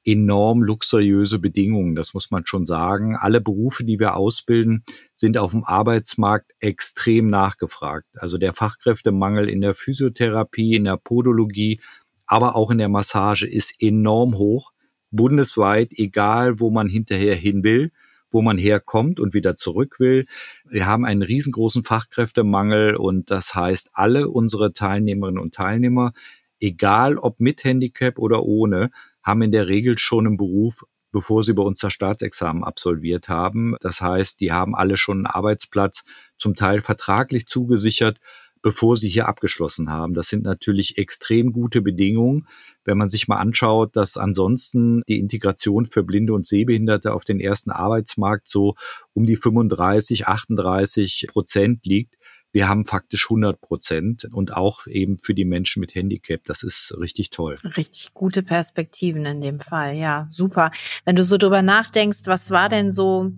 enorm 0.06 0.62
luxuriöse 0.62 1.38
Bedingungen, 1.38 1.96
das 1.96 2.14
muss 2.14 2.30
man 2.30 2.46
schon 2.46 2.64
sagen. 2.64 3.16
Alle 3.16 3.40
Berufe, 3.40 3.84
die 3.84 3.98
wir 3.98 4.16
ausbilden, 4.16 4.84
sind 5.12 5.36
auf 5.36 5.50
dem 5.50 5.64
Arbeitsmarkt 5.64 6.52
extrem 6.60 7.28
nachgefragt. 7.28 8.06
Also 8.16 8.38
der 8.38 8.54
Fachkräftemangel 8.54 9.48
in 9.48 9.60
der 9.60 9.74
Physiotherapie, 9.74 10.76
in 10.76 10.84
der 10.84 10.96
Podologie, 10.96 11.80
aber 12.26 12.56
auch 12.56 12.70
in 12.70 12.78
der 12.78 12.88
Massage 12.88 13.46
ist 13.46 13.74
enorm 13.80 14.38
hoch, 14.38 14.72
bundesweit, 15.10 15.92
egal 15.92 16.60
wo 16.60 16.70
man 16.70 16.88
hinterher 16.88 17.34
hin 17.34 17.64
will 17.64 17.90
wo 18.30 18.42
man 18.42 18.58
herkommt 18.58 19.20
und 19.20 19.34
wieder 19.34 19.56
zurück 19.56 19.98
will. 19.98 20.26
Wir 20.64 20.86
haben 20.86 21.04
einen 21.04 21.22
riesengroßen 21.22 21.84
Fachkräftemangel 21.84 22.96
und 22.96 23.30
das 23.30 23.54
heißt, 23.54 23.92
alle 23.94 24.28
unsere 24.28 24.72
Teilnehmerinnen 24.72 25.40
und 25.40 25.54
Teilnehmer, 25.54 26.12
egal 26.60 27.18
ob 27.18 27.40
mit 27.40 27.64
Handicap 27.64 28.18
oder 28.18 28.42
ohne, 28.42 28.90
haben 29.26 29.42
in 29.42 29.50
der 29.50 29.66
Regel 29.66 29.98
schon 29.98 30.26
einen 30.26 30.36
Beruf, 30.36 30.84
bevor 31.10 31.42
sie 31.42 31.52
bei 31.52 31.62
uns 31.62 31.80
das 31.80 31.92
Staatsexamen 31.92 32.62
absolviert 32.62 33.28
haben. 33.28 33.74
Das 33.80 34.00
heißt, 34.00 34.40
die 34.40 34.52
haben 34.52 34.76
alle 34.76 34.96
schon 34.96 35.18
einen 35.18 35.26
Arbeitsplatz, 35.26 36.04
zum 36.38 36.54
Teil 36.54 36.80
vertraglich 36.80 37.46
zugesichert, 37.46 38.18
bevor 38.62 38.96
sie 38.96 39.08
hier 39.08 39.28
abgeschlossen 39.28 39.90
haben. 39.90 40.14
Das 40.14 40.28
sind 40.28 40.44
natürlich 40.44 40.98
extrem 40.98 41.52
gute 41.52 41.82
Bedingungen. 41.82 42.46
Wenn 42.84 42.98
man 42.98 43.10
sich 43.10 43.28
mal 43.28 43.36
anschaut, 43.36 43.96
dass 43.96 44.16
ansonsten 44.16 45.02
die 45.08 45.18
Integration 45.18 45.86
für 45.86 46.02
Blinde 46.02 46.32
und 46.32 46.46
Sehbehinderte 46.46 47.12
auf 47.12 47.24
den 47.24 47.40
ersten 47.40 47.70
Arbeitsmarkt 47.70 48.48
so 48.48 48.74
um 49.12 49.26
die 49.26 49.36
35, 49.36 50.26
38 50.26 51.26
Prozent 51.28 51.86
liegt, 51.86 52.15
wir 52.56 52.68
haben 52.68 52.86
faktisch 52.86 53.26
100 53.26 53.60
Prozent 53.60 54.28
und 54.32 54.56
auch 54.56 54.86
eben 54.86 55.18
für 55.18 55.34
die 55.34 55.44
Menschen 55.44 55.80
mit 55.80 55.94
Handicap. 55.94 56.42
Das 56.46 56.62
ist 56.62 56.96
richtig 56.98 57.28
toll. 57.28 57.54
Richtig 57.76 58.14
gute 58.14 58.42
Perspektiven 58.42 59.26
in 59.26 59.42
dem 59.42 59.60
Fall. 59.60 59.94
Ja, 59.94 60.26
super. 60.30 60.70
Wenn 61.04 61.16
du 61.16 61.22
so 61.22 61.36
drüber 61.36 61.60
nachdenkst, 61.60 62.20
was 62.24 62.50
war 62.50 62.70
denn 62.70 62.92
so 62.92 63.30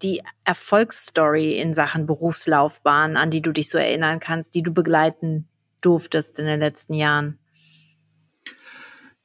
die 0.00 0.22
Erfolgsstory 0.46 1.58
in 1.58 1.74
Sachen 1.74 2.06
Berufslaufbahn, 2.06 3.18
an 3.18 3.30
die 3.30 3.42
du 3.42 3.52
dich 3.52 3.68
so 3.68 3.76
erinnern 3.76 4.18
kannst, 4.18 4.54
die 4.54 4.62
du 4.62 4.72
begleiten 4.72 5.46
durftest 5.82 6.38
in 6.38 6.46
den 6.46 6.58
letzten 6.58 6.94
Jahren? 6.94 7.38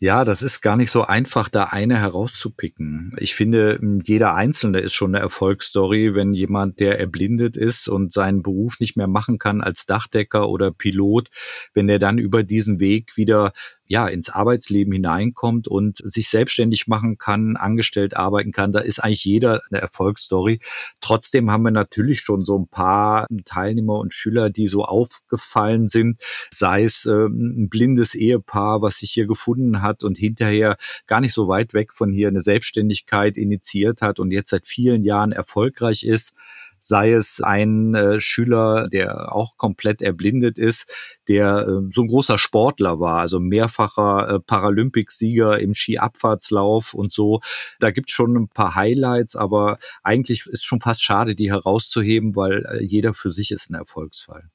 Ja, 0.01 0.23
das 0.23 0.41
ist 0.43 0.61
gar 0.61 0.77
nicht 0.77 0.91
so 0.91 1.03
einfach, 1.03 1.49
da 1.49 1.65
eine 1.65 1.99
herauszupicken. 1.99 3.13
Ich 3.17 3.35
finde, 3.35 3.81
jeder 4.05 4.33
Einzelne 4.33 4.79
ist 4.79 4.93
schon 4.93 5.13
eine 5.13 5.21
Erfolgsstory, 5.21 6.15
wenn 6.15 6.31
jemand, 6.31 6.79
der 6.79 6.99
erblindet 7.01 7.57
ist 7.57 7.89
und 7.89 8.13
seinen 8.13 8.41
Beruf 8.41 8.79
nicht 8.79 8.95
mehr 8.95 9.07
machen 9.07 9.39
kann 9.39 9.59
als 9.59 9.85
Dachdecker 9.85 10.47
oder 10.47 10.71
Pilot, 10.71 11.29
wenn 11.73 11.87
der 11.87 11.99
dann 11.99 12.17
über 12.17 12.43
diesen 12.43 12.79
Weg 12.79 13.17
wieder 13.17 13.51
ja, 13.89 14.07
ins 14.07 14.29
Arbeitsleben 14.29 14.93
hineinkommt 14.93 15.67
und 15.67 15.97
sich 16.05 16.29
selbstständig 16.29 16.87
machen 16.87 17.17
kann, 17.17 17.57
angestellt 17.57 18.15
arbeiten 18.15 18.51
kann, 18.51 18.71
da 18.71 18.79
ist 18.79 19.03
eigentlich 19.03 19.25
jeder 19.25 19.61
eine 19.71 19.81
Erfolgsstory. 19.81 20.59
Trotzdem 21.01 21.49
haben 21.49 21.63
wir 21.63 21.71
natürlich 21.71 22.21
schon 22.21 22.45
so 22.45 22.57
ein 22.59 22.67
paar 22.67 23.25
Teilnehmer 23.45 23.97
und 23.97 24.13
Schüler, 24.13 24.51
die 24.51 24.67
so 24.67 24.83
aufgefallen 24.85 25.87
sind, 25.87 26.21
sei 26.51 26.83
es 26.83 27.05
äh, 27.05 27.25
ein 27.25 27.67
blindes 27.67 28.13
Ehepaar, 28.13 28.83
was 28.83 28.99
sich 28.99 29.11
hier 29.11 29.25
gefunden 29.25 29.81
hat 29.81 30.03
und 30.03 30.19
hinterher 30.19 30.77
gar 31.07 31.19
nicht 31.19 31.33
so 31.33 31.47
weit 31.47 31.73
weg 31.73 31.91
von 31.91 32.11
hier 32.11 32.27
eine 32.27 32.41
Selbstständigkeit 32.41 33.37
initiiert 33.37 34.03
hat 34.03 34.19
und 34.19 34.29
jetzt 34.29 34.51
seit 34.51 34.67
vielen 34.67 35.01
Jahren 35.01 35.31
erfolgreich 35.31 36.03
ist 36.03 36.35
sei 36.79 37.11
es 37.11 37.41
ein 37.41 37.95
äh, 37.95 38.21
Schüler, 38.21 38.87
der 38.89 39.35
auch 39.35 39.57
komplett 39.57 40.01
erblindet 40.01 40.57
ist, 40.57 40.87
der 41.27 41.67
äh, 41.67 41.89
so 41.91 42.01
ein 42.01 42.07
großer 42.07 42.37
Sportler 42.37 42.99
war, 42.99 43.19
also 43.19 43.39
mehrfacher 43.39 44.29
äh, 44.29 44.39
Paralympicsieger 44.39 45.59
im 45.59 45.73
Skiabfahrtslauf 45.73 46.93
und 46.93 47.11
so. 47.11 47.41
Da 47.79 47.91
gibt 47.91 48.09
es 48.09 48.15
schon 48.15 48.35
ein 48.35 48.47
paar 48.47 48.75
Highlights, 48.75 49.35
aber 49.35 49.77
eigentlich 50.03 50.45
ist 50.47 50.65
schon 50.65 50.81
fast 50.81 51.03
schade, 51.03 51.35
die 51.35 51.51
herauszuheben, 51.51 52.35
weil 52.35 52.65
äh, 52.65 52.83
jeder 52.83 53.13
für 53.13 53.31
sich 53.31 53.51
ist 53.51 53.69
ein 53.69 53.75
Erfolgsfall. 53.75 54.49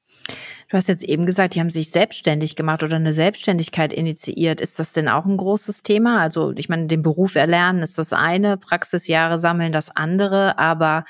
Du 0.70 0.78
hast 0.78 0.88
jetzt 0.88 1.04
eben 1.04 1.26
gesagt, 1.26 1.54
die 1.54 1.60
haben 1.60 1.70
sich 1.70 1.90
selbstständig 1.90 2.56
gemacht 2.56 2.82
oder 2.82 2.96
eine 2.96 3.12
Selbstständigkeit 3.12 3.92
initiiert. 3.92 4.60
Ist 4.60 4.78
das 4.78 4.92
denn 4.92 5.08
auch 5.08 5.26
ein 5.26 5.36
großes 5.36 5.82
Thema? 5.82 6.20
Also 6.20 6.52
ich 6.56 6.68
meine, 6.68 6.86
den 6.86 7.02
Beruf 7.02 7.34
erlernen 7.34 7.82
ist 7.82 7.98
das 7.98 8.12
eine, 8.12 8.56
Praxisjahre 8.56 9.38
sammeln 9.38 9.72
das 9.72 9.90
andere, 9.94 10.58
aber 10.58 11.04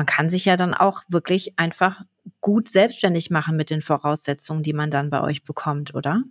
man 0.00 0.06
kann 0.06 0.30
sich 0.30 0.46
ja 0.46 0.56
dann 0.56 0.72
auch 0.72 1.02
wirklich 1.08 1.58
einfach 1.58 2.00
gut 2.40 2.68
selbstständig 2.68 3.28
machen 3.28 3.54
mit 3.54 3.68
den 3.68 3.82
Voraussetzungen, 3.82 4.62
die 4.62 4.72
man 4.72 4.90
dann 4.90 5.10
bei 5.10 5.20
euch 5.20 5.44
bekommt, 5.44 5.94
oder? 5.94 6.22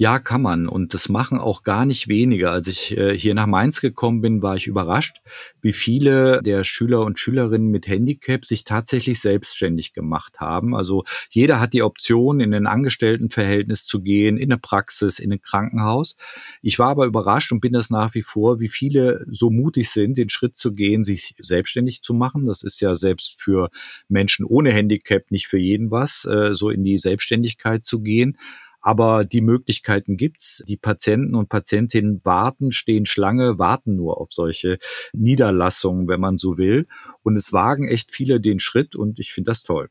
Ja, 0.00 0.20
kann 0.20 0.42
man. 0.42 0.68
Und 0.68 0.94
das 0.94 1.08
machen 1.08 1.38
auch 1.38 1.64
gar 1.64 1.84
nicht 1.84 2.06
wenige. 2.06 2.50
Als 2.50 2.68
ich 2.68 2.96
äh, 2.96 3.18
hier 3.18 3.34
nach 3.34 3.48
Mainz 3.48 3.80
gekommen 3.80 4.20
bin, 4.20 4.42
war 4.42 4.54
ich 4.54 4.68
überrascht, 4.68 5.20
wie 5.60 5.72
viele 5.72 6.40
der 6.40 6.62
Schüler 6.62 7.04
und 7.04 7.18
Schülerinnen 7.18 7.72
mit 7.72 7.88
Handicap 7.88 8.44
sich 8.44 8.62
tatsächlich 8.62 9.18
selbstständig 9.18 9.94
gemacht 9.94 10.38
haben. 10.38 10.76
Also 10.76 11.02
jeder 11.30 11.58
hat 11.58 11.72
die 11.72 11.82
Option, 11.82 12.38
in 12.38 12.54
ein 12.54 12.68
Angestelltenverhältnis 12.68 13.86
zu 13.86 14.00
gehen, 14.00 14.36
in 14.36 14.52
eine 14.52 14.60
Praxis, 14.60 15.18
in 15.18 15.32
ein 15.32 15.42
Krankenhaus. 15.42 16.16
Ich 16.62 16.78
war 16.78 16.90
aber 16.90 17.06
überrascht 17.06 17.50
und 17.50 17.58
bin 17.58 17.72
das 17.72 17.90
nach 17.90 18.14
wie 18.14 18.22
vor, 18.22 18.60
wie 18.60 18.68
viele 18.68 19.26
so 19.28 19.50
mutig 19.50 19.90
sind, 19.90 20.16
den 20.16 20.28
Schritt 20.28 20.56
zu 20.56 20.74
gehen, 20.74 21.02
sich 21.02 21.34
selbstständig 21.40 22.02
zu 22.02 22.14
machen. 22.14 22.46
Das 22.46 22.62
ist 22.62 22.80
ja 22.80 22.94
selbst 22.94 23.42
für 23.42 23.68
Menschen 24.08 24.46
ohne 24.46 24.70
Handicap 24.72 25.32
nicht 25.32 25.48
für 25.48 25.58
jeden 25.58 25.90
was, 25.90 26.24
äh, 26.24 26.54
so 26.54 26.70
in 26.70 26.84
die 26.84 26.98
Selbstständigkeit 26.98 27.84
zu 27.84 27.98
gehen. 27.98 28.38
Aber 28.80 29.24
die 29.24 29.40
Möglichkeiten 29.40 30.16
gibt's. 30.16 30.62
Die 30.66 30.76
Patienten 30.76 31.34
und 31.34 31.48
Patientinnen 31.48 32.20
warten, 32.24 32.72
stehen 32.72 33.06
Schlange, 33.06 33.58
warten 33.58 33.96
nur 33.96 34.20
auf 34.20 34.30
solche 34.30 34.78
Niederlassungen, 35.12 36.08
wenn 36.08 36.20
man 36.20 36.38
so 36.38 36.58
will. 36.58 36.86
Und 37.22 37.36
es 37.36 37.52
wagen 37.52 37.88
echt 37.88 38.12
viele 38.12 38.40
den 38.40 38.60
Schritt 38.60 38.94
und 38.94 39.18
ich 39.18 39.32
finde 39.32 39.50
das 39.50 39.62
toll. 39.62 39.88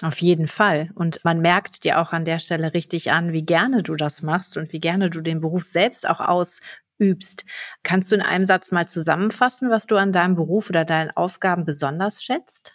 Auf 0.00 0.18
jeden 0.18 0.48
Fall. 0.48 0.90
Und 0.94 1.20
man 1.24 1.40
merkt 1.40 1.84
dir 1.84 2.00
auch 2.00 2.12
an 2.12 2.24
der 2.24 2.38
Stelle 2.38 2.74
richtig 2.74 3.12
an, 3.12 3.32
wie 3.32 3.44
gerne 3.44 3.82
du 3.82 3.94
das 3.94 4.22
machst 4.22 4.56
und 4.56 4.72
wie 4.72 4.80
gerne 4.80 5.10
du 5.10 5.20
den 5.20 5.40
Beruf 5.40 5.62
selbst 5.64 6.08
auch 6.08 6.20
aus 6.20 6.60
übst. 6.98 7.44
Kannst 7.82 8.10
du 8.10 8.16
in 8.16 8.22
einem 8.22 8.44
Satz 8.44 8.72
mal 8.72 8.86
zusammenfassen, 8.88 9.70
was 9.70 9.86
du 9.86 9.96
an 9.96 10.12
deinem 10.12 10.34
Beruf 10.34 10.70
oder 10.70 10.84
deinen 10.84 11.10
Aufgaben 11.10 11.64
besonders 11.64 12.22
schätzt? 12.24 12.72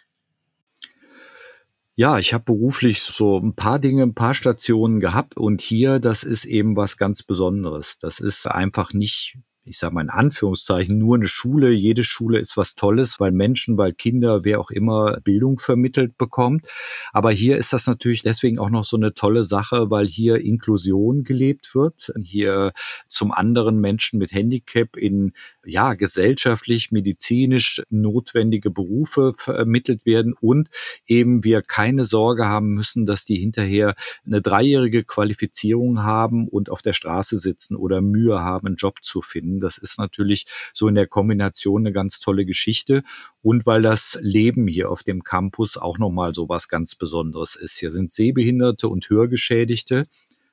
Ja, 2.00 2.20
ich 2.20 2.32
habe 2.32 2.44
beruflich 2.44 3.02
so 3.02 3.38
ein 3.38 3.54
paar 3.56 3.80
Dinge, 3.80 4.04
ein 4.04 4.14
paar 4.14 4.32
Stationen 4.32 5.00
gehabt 5.00 5.36
und 5.36 5.60
hier, 5.60 5.98
das 5.98 6.22
ist 6.22 6.44
eben 6.44 6.76
was 6.76 6.96
ganz 6.96 7.24
Besonderes. 7.24 7.98
Das 7.98 8.20
ist 8.20 8.46
einfach 8.46 8.92
nicht 8.92 9.36
ich 9.68 9.78
sage 9.78 9.94
mal 9.94 10.02
in 10.02 10.10
Anführungszeichen, 10.10 10.98
nur 10.98 11.16
eine 11.16 11.28
Schule. 11.28 11.70
Jede 11.70 12.02
Schule 12.02 12.38
ist 12.38 12.56
was 12.56 12.74
Tolles, 12.74 13.20
weil 13.20 13.32
Menschen, 13.32 13.76
weil 13.76 13.92
Kinder, 13.92 14.44
wer 14.44 14.60
auch 14.60 14.70
immer 14.70 15.20
Bildung 15.20 15.58
vermittelt 15.58 16.16
bekommt. 16.16 16.66
Aber 17.12 17.30
hier 17.30 17.58
ist 17.58 17.72
das 17.72 17.86
natürlich 17.86 18.22
deswegen 18.22 18.58
auch 18.58 18.70
noch 18.70 18.84
so 18.84 18.96
eine 18.96 19.14
tolle 19.14 19.44
Sache, 19.44 19.90
weil 19.90 20.08
hier 20.08 20.40
Inklusion 20.40 21.24
gelebt 21.24 21.74
wird. 21.74 22.12
Hier 22.22 22.72
zum 23.08 23.32
anderen 23.32 23.80
Menschen 23.80 24.18
mit 24.18 24.32
Handicap 24.32 24.96
in 24.96 25.32
ja, 25.68 25.94
gesellschaftlich, 25.94 26.90
medizinisch 26.90 27.82
notwendige 27.90 28.70
Berufe 28.70 29.32
vermittelt 29.34 30.06
werden 30.06 30.34
und 30.40 30.68
eben 31.06 31.44
wir 31.44 31.62
keine 31.62 32.04
Sorge 32.04 32.46
haben 32.46 32.74
müssen, 32.74 33.06
dass 33.06 33.24
die 33.24 33.36
hinterher 33.36 33.94
eine 34.26 34.40
dreijährige 34.40 35.04
Qualifizierung 35.04 36.02
haben 36.02 36.48
und 36.48 36.70
auf 36.70 36.82
der 36.82 36.92
Straße 36.92 37.38
sitzen 37.38 37.76
oder 37.76 38.00
Mühe 38.00 38.40
haben, 38.40 38.66
einen 38.66 38.76
Job 38.76 39.02
zu 39.02 39.22
finden. 39.22 39.60
Das 39.60 39.78
ist 39.78 39.98
natürlich 39.98 40.46
so 40.72 40.88
in 40.88 40.94
der 40.94 41.06
Kombination 41.06 41.82
eine 41.82 41.92
ganz 41.92 42.20
tolle 42.20 42.44
Geschichte 42.44 43.02
und 43.42 43.66
weil 43.66 43.82
das 43.82 44.18
Leben 44.20 44.66
hier 44.66 44.90
auf 44.90 45.02
dem 45.02 45.22
Campus 45.22 45.76
auch 45.76 45.98
nochmal 45.98 46.34
so 46.34 46.48
was 46.48 46.68
ganz 46.68 46.94
Besonderes 46.94 47.56
ist. 47.56 47.78
Hier 47.78 47.90
sind 47.90 48.10
Sehbehinderte 48.10 48.88
und 48.88 49.08
Hörgeschädigte. 49.08 50.06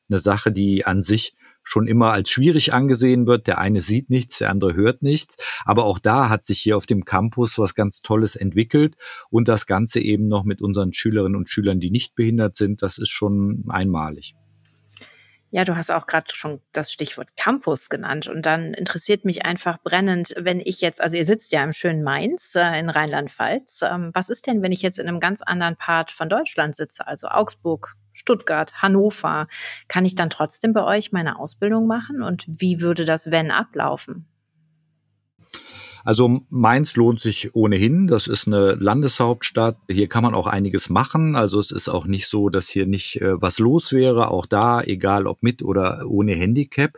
Eine 0.09 0.19
Sache, 0.19 0.51
die 0.51 0.85
an 0.85 1.01
sich 1.03 1.35
schon 1.65 1.87
immer 1.87 2.13
als 2.13 2.29
schwierig 2.29 2.73
angesehen 2.73 3.27
wird. 3.27 3.47
Der 3.47 3.57
eine 3.57 3.81
sieht 3.81 4.09
nichts, 4.09 4.37
der 4.37 4.51
andere 4.51 4.75
hört 4.75 5.01
nichts. 5.01 5.35
Aber 5.65 5.83
auch 5.83 5.99
da 5.99 6.29
hat 6.29 6.45
sich 6.45 6.59
hier 6.59 6.77
auf 6.77 6.85
dem 6.85 7.03
Campus 7.03 7.57
was 7.57 7.75
ganz 7.75 8.01
Tolles 8.01 8.35
entwickelt 8.35 8.95
und 9.29 9.47
das 9.47 9.65
Ganze 9.65 9.99
eben 9.99 10.27
noch 10.27 10.45
mit 10.45 10.61
unseren 10.61 10.93
Schülerinnen 10.93 11.35
und 11.35 11.49
Schülern, 11.49 11.79
die 11.79 11.91
nicht 11.91 12.15
behindert 12.15 12.55
sind, 12.55 12.81
das 12.81 12.97
ist 12.97 13.09
schon 13.09 13.65
einmalig. 13.67 14.35
Ja, 15.51 15.63
du 15.63 15.77
hast 15.77 15.89
auch 15.89 16.05
gerade 16.05 16.35
schon 16.35 16.59
das 16.73 16.91
Stichwort 16.91 17.29
Campus 17.37 17.87
genannt 17.87 18.27
und 18.27 18.45
dann 18.45 18.73
interessiert 18.73 19.23
mich 19.23 19.45
einfach 19.45 19.77
brennend, 19.81 20.33
wenn 20.37 20.59
ich 20.59 20.81
jetzt, 20.81 20.99
also 20.99 21.15
ihr 21.15 21.23
sitzt 21.23 21.53
ja 21.53 21.63
im 21.63 21.71
schönen 21.71 22.03
Mainz 22.03 22.55
äh, 22.55 22.77
in 22.77 22.89
Rheinland-Pfalz. 22.89 23.79
Ähm, 23.83 24.11
was 24.13 24.29
ist 24.29 24.47
denn, 24.47 24.61
wenn 24.63 24.73
ich 24.73 24.81
jetzt 24.81 24.99
in 24.99 25.07
einem 25.07 25.21
ganz 25.21 25.41
anderen 25.41 25.77
Part 25.77 26.11
von 26.11 26.27
Deutschland 26.27 26.75
sitze, 26.75 27.07
also 27.07 27.27
Augsburg, 27.27 27.93
Stuttgart, 28.15 28.73
Hannover? 28.81 29.47
Kann 29.87 30.05
ich 30.05 30.15
dann 30.15 30.31
trotzdem 30.31 30.73
bei 30.73 30.83
euch 30.83 31.11
meine 31.11 31.37
Ausbildung 31.37 31.85
machen 31.85 32.23
und 32.23 32.45
wie 32.47 32.81
würde 32.81 33.05
das 33.05 33.29
wenn 33.29 33.51
ablaufen? 33.51 34.25
Also 36.05 36.41
Mainz 36.49 36.95
lohnt 36.95 37.19
sich 37.19 37.55
ohnehin. 37.55 38.05
Das 38.05 38.27
ist 38.27 38.45
eine 38.45 38.75
Landeshauptstadt. 38.75 39.77
Hier 39.89 40.07
kann 40.07 40.21
man 40.21 40.35
auch 40.35 40.45
einiges 40.45 40.91
machen. 40.91 41.35
Also 41.35 41.59
es 41.59 41.71
ist 41.71 41.89
auch 41.89 42.05
nicht 42.05 42.27
so, 42.27 42.49
dass 42.49 42.69
hier 42.69 42.85
nicht 42.85 43.19
äh, 43.21 43.41
was 43.41 43.57
los 43.57 43.91
wäre. 43.91 44.29
Auch 44.29 44.45
da, 44.45 44.81
egal 44.81 45.25
ob 45.25 45.41
mit 45.41 45.63
oder 45.63 46.03
ohne 46.07 46.35
Handicap. 46.35 46.91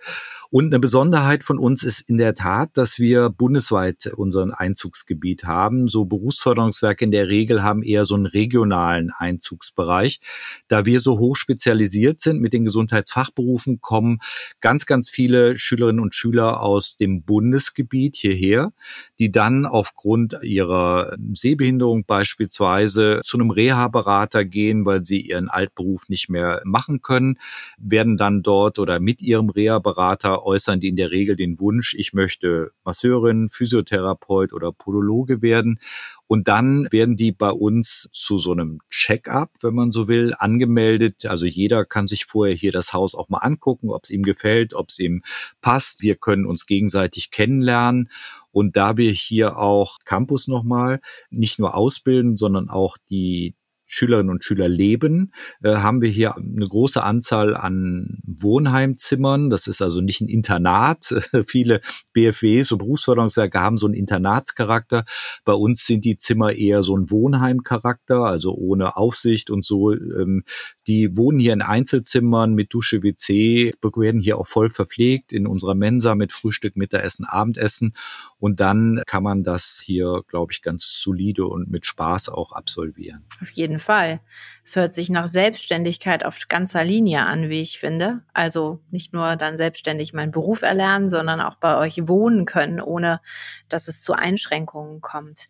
Und 0.50 0.68
eine 0.68 0.80
Besonderheit 0.80 1.44
von 1.44 1.60
uns 1.60 1.84
ist 1.84 2.02
in 2.02 2.18
der 2.18 2.34
Tat, 2.34 2.70
dass 2.76 3.00
wir 3.00 3.30
bundesweit 3.30 4.08
unseren 4.16 4.52
Einzugsgebiet 4.52 5.44
haben. 5.44 5.90
So 5.90 6.06
Berufsförderungswerke 6.06 7.04
in 7.04 7.12
der 7.12 7.28
Regel 7.28 7.64
haben 7.64 7.84
eher 7.84 8.06
so 8.06 8.16
einen 8.16 8.26
regionalen 8.26 9.12
Einzugsbereich. 9.12 10.22
Da 10.70 10.86
wir 10.86 11.02
so 11.02 11.20
hoch 11.20 11.36
spezialisiert 11.36 12.22
sind 12.22 12.40
mit 12.40 12.54
den 12.54 12.64
Gesundheitsfachberufen, 12.64 13.82
kommen 13.82 14.20
ganz, 14.62 14.86
ganz 14.86 15.10
viele 15.10 15.58
Schülerinnen 15.58 16.02
und 16.02 16.16
Schüler 16.16 16.62
aus 16.62 16.96
dem 16.96 17.24
Bundesgebiet 17.24 18.16
hierher, 18.16 18.72
die 19.20 19.32
dann 19.32 19.66
aufgrund 19.66 20.38
ihrer 20.44 21.18
Sehbehinderung 21.34 22.06
beispielsweise 22.06 23.22
zu 23.24 23.38
einem 23.38 23.52
Reha-Berater 23.52 24.46
gehen, 24.46 24.86
weil 24.86 25.06
sie 25.06 25.22
ihren 25.22 25.50
Altberuf 25.50 26.08
nicht 26.08 26.30
mehr 26.30 26.62
machen 26.64 27.02
können, 27.02 27.38
werden 27.78 28.16
dann 28.16 28.44
dort 28.44 28.80
oder 28.80 29.00
mit 29.02 29.22
ihrem 29.22 29.50
Reha-Berater 29.50 30.37
äußern 30.46 30.80
die 30.80 30.88
in 30.88 30.96
der 30.96 31.12
Regel 31.12 31.36
den 31.36 31.60
Wunsch, 31.60 31.94
ich 31.94 32.14
möchte 32.14 32.72
Masseurin, 32.84 33.50
Physiotherapeut 33.50 34.54
oder 34.54 34.72
Podologe 34.72 35.42
werden. 35.42 35.80
Und 36.28 36.48
dann 36.48 36.88
werden 36.92 37.16
die 37.16 37.32
bei 37.32 37.52
uns 37.52 38.10
zu 38.12 38.38
so 38.38 38.52
einem 38.52 38.80
Check-up, 38.90 39.52
wenn 39.62 39.74
man 39.74 39.92
so 39.92 40.08
will, 40.08 40.34
angemeldet. 40.38 41.26
Also 41.26 41.46
jeder 41.46 41.86
kann 41.86 42.08
sich 42.08 42.26
vorher 42.26 42.56
hier 42.56 42.72
das 42.72 42.92
Haus 42.94 43.16
auch 43.16 43.30
mal 43.30 43.40
angucken, 43.40 43.90
ob 43.90 44.04
es 44.04 44.10
ihm 44.10 44.24
gefällt, 44.24 44.74
ob 44.74 44.90
es 44.90 45.00
ihm 45.00 45.24
passt. 45.62 46.02
Wir 46.02 46.16
können 46.16 46.46
uns 46.46 46.66
gegenseitig 46.66 47.32
kennenlernen. 47.32 48.10
Und 48.52 48.76
da 48.76 48.98
wir 48.98 49.12
hier 49.12 49.58
auch 49.58 50.00
Campus 50.04 50.48
nochmal 50.48 51.00
nicht 51.30 51.60
nur 51.60 51.76
ausbilden, 51.76 52.36
sondern 52.36 52.70
auch 52.70 52.98
die 53.10 53.56
Schülerinnen 53.88 54.30
und 54.30 54.44
Schüler 54.44 54.68
leben, 54.68 55.34
äh, 55.64 55.78
haben 55.78 56.02
wir 56.02 56.10
hier 56.10 56.36
eine 56.36 56.68
große 56.68 57.02
Anzahl 57.02 57.56
an 57.56 58.20
Wohnheimzimmern. 58.26 59.50
Das 59.50 59.68
ist 59.68 59.82
also 59.82 60.02
nicht 60.02 60.22
ein 60.22 60.28
Internat. 60.28 61.16
Viele 61.48 61.82
BFWs 62.14 62.72
und 62.72 62.80
Berufsförderungswerke 62.80 63.60
haben 63.60 63.78
so 63.78 63.88
einen 63.88 63.96
Internatscharakter. 63.96 65.06
Bei 65.46 65.54
uns 65.54 65.86
sind 65.86 66.06
die 66.06 66.18
Zimmer 66.18 66.54
eher 66.54 66.84
so 66.84 66.96
ein 66.96 67.10
Wohnheimcharakter, 67.10 68.26
also 68.26 68.54
ohne 68.54 68.98
Aufsicht 68.98 69.50
und 69.50 69.66
so. 69.66 69.94
Ähm, 69.94 70.44
die 70.88 71.18
wohnen 71.18 71.40
hier 71.40 71.54
in 71.54 71.62
Einzelzimmern 71.62 72.54
mit 72.54 72.74
Dusche, 72.74 73.04
WC, 73.04 73.74
werden 73.82 74.22
hier 74.22 74.38
auch 74.38 74.48
voll 74.48 74.70
verpflegt 74.70 75.34
in 75.34 75.48
unserer 75.48 75.76
Mensa 75.76 76.16
mit 76.16 76.32
Frühstück, 76.32 76.76
Mittagessen, 76.76 77.26
Abendessen. 77.26 77.94
Und 78.40 78.60
dann 78.60 79.02
kann 79.08 79.24
man 79.24 79.44
das 79.44 79.82
hier, 79.84 80.22
glaube 80.28 80.52
ich, 80.52 80.62
ganz 80.62 81.00
solide 81.02 81.46
und 81.48 81.70
mit 81.70 81.86
Spaß 81.86 82.30
auch 82.30 82.52
absolvieren. 82.52 83.26
Auf 83.42 83.50
jeden 83.50 83.80
Fall. 83.80 84.20
Es 84.64 84.76
hört 84.76 84.92
sich 84.92 85.10
nach 85.10 85.28
Selbstständigkeit 85.28 86.24
auf 86.24 86.40
ganzer 86.48 86.84
Linie 86.84 87.26
an, 87.26 87.50
wie 87.50 87.62
ich 87.62 87.80
finde. 87.80 88.22
Also 88.34 88.80
nicht 88.92 89.12
nur 89.12 89.36
dann 89.38 89.58
selbstständig 89.58 90.14
meinen 90.14 90.32
Beruf 90.32 90.62
erlernen, 90.62 91.10
sondern 91.10 91.42
auch 91.42 91.56
bei 91.56 91.78
euch 91.78 92.08
wohnen 92.08 92.46
können, 92.46 92.80
ohne 92.80 93.22
dass 93.70 93.88
es 93.88 94.02
zu 94.02 94.14
Einschränkungen 94.14 95.02
kommt. 95.02 95.48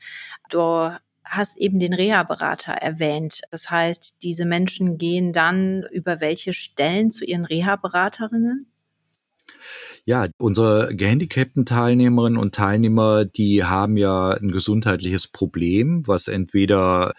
Du 0.50 0.92
hast 1.30 1.58
eben 1.58 1.80
den 1.80 1.94
Reha-Berater 1.94 2.74
erwähnt. 2.74 3.42
Das 3.52 3.70
heißt, 3.70 4.24
diese 4.24 4.46
Menschen 4.46 4.98
gehen 4.98 5.34
dann 5.34 5.84
über 5.92 6.22
welche 6.22 6.54
Stellen 6.54 7.12
zu 7.12 7.26
ihren 7.26 7.46
Reha-Beraterinnen? 7.46 8.72
Ja, 10.10 10.28
unsere 10.38 10.96
gehandicapten 10.96 11.66
Teilnehmerinnen 11.66 12.40
und 12.40 12.56
Teilnehmer, 12.56 13.26
die 13.26 13.66
haben 13.66 13.98
ja 13.98 14.30
ein 14.30 14.54
gesundheitliches 14.54 15.28
Problem, 15.28 16.08
was 16.08 16.30
entweder 16.30 17.14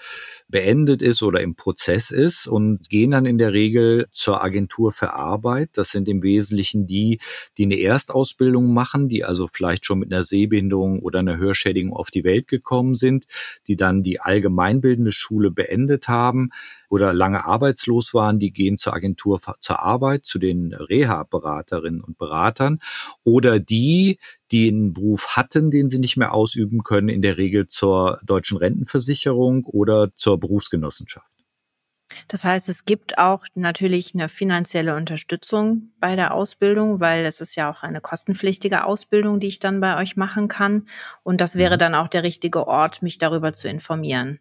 beendet 0.48 1.03
ist 1.03 1.22
oder 1.22 1.42
im 1.42 1.55
Prozess 1.55 2.11
ist 2.11 2.46
und 2.46 2.88
gehen 2.88 3.11
dann 3.11 3.27
in 3.27 3.37
der 3.37 3.53
Regel 3.53 4.07
zur 4.11 4.42
Agentur 4.42 4.92
für 4.92 5.12
Arbeit. 5.12 5.68
Das 5.74 5.90
sind 5.90 6.09
im 6.09 6.22
Wesentlichen 6.22 6.87
die, 6.87 7.20
die 7.59 7.64
eine 7.64 7.79
Erstausbildung 7.79 8.72
machen, 8.72 9.11
die 9.11 9.22
also 9.22 9.51
vielleicht 9.53 9.85
schon 9.85 9.98
mit 9.98 10.11
einer 10.11 10.24
Sehbehinderung 10.24 11.01
oder 11.01 11.18
einer 11.18 11.37
Hörschädigung 11.37 11.92
auf 11.92 12.11
die 12.11 12.24
Welt 12.24 12.48
gekommen 12.48 12.94
sind, 12.94 13.27
die 13.66 13.77
dann 13.77 14.03
die 14.03 14.22
allgemeinbildende 14.22 15.12
Schule 15.12 15.51
beendet 15.51 16.09
haben 16.09 16.53
oder 16.88 17.12
lange 17.12 17.44
arbeitslos 17.44 18.14
waren, 18.14 18.38
die 18.38 18.51
gehen 18.51 18.79
zur 18.79 18.94
Agentur 18.94 19.42
zur 19.61 19.83
Arbeit, 19.83 20.24
zu 20.24 20.38
den 20.38 20.72
Reha-Beraterinnen 20.72 22.01
und 22.01 22.16
Beratern 22.16 22.77
oder 23.24 23.60
die, 23.60 24.18
die 24.50 24.68
einen 24.68 24.92
Beruf 24.92 25.36
hatten, 25.36 25.70
den 25.70 25.90
sie 25.90 25.98
nicht 25.98 26.16
mehr 26.16 26.32
ausüben 26.32 26.82
können, 26.84 27.08
in 27.08 27.22
der 27.22 27.36
Regel 27.36 27.68
zur 27.68 28.20
deutschen 28.24 28.58
Rentenversicherung 28.58 29.64
oder 29.64 30.14
zur 30.16 30.38
Berufsgenossenschaft. 30.38 31.26
Das 32.26 32.44
heißt, 32.44 32.68
es 32.68 32.84
gibt 32.84 33.18
auch 33.18 33.44
natürlich 33.54 34.14
eine 34.14 34.28
finanzielle 34.28 34.96
Unterstützung 34.96 35.92
bei 36.00 36.16
der 36.16 36.34
Ausbildung, 36.34 37.00
weil 37.00 37.24
es 37.24 37.40
ist 37.40 37.54
ja 37.54 37.70
auch 37.70 37.82
eine 37.82 38.00
kostenpflichtige 38.00 38.84
Ausbildung, 38.84 39.40
die 39.40 39.48
ich 39.48 39.58
dann 39.58 39.80
bei 39.80 39.98
euch 40.00 40.16
machen 40.16 40.48
kann. 40.48 40.86
Und 41.22 41.40
das 41.40 41.56
wäre 41.56 41.74
mhm. 41.74 41.80
dann 41.80 41.94
auch 41.94 42.08
der 42.08 42.22
richtige 42.22 42.66
Ort, 42.66 43.02
mich 43.02 43.18
darüber 43.18 43.52
zu 43.52 43.68
informieren. 43.68 44.40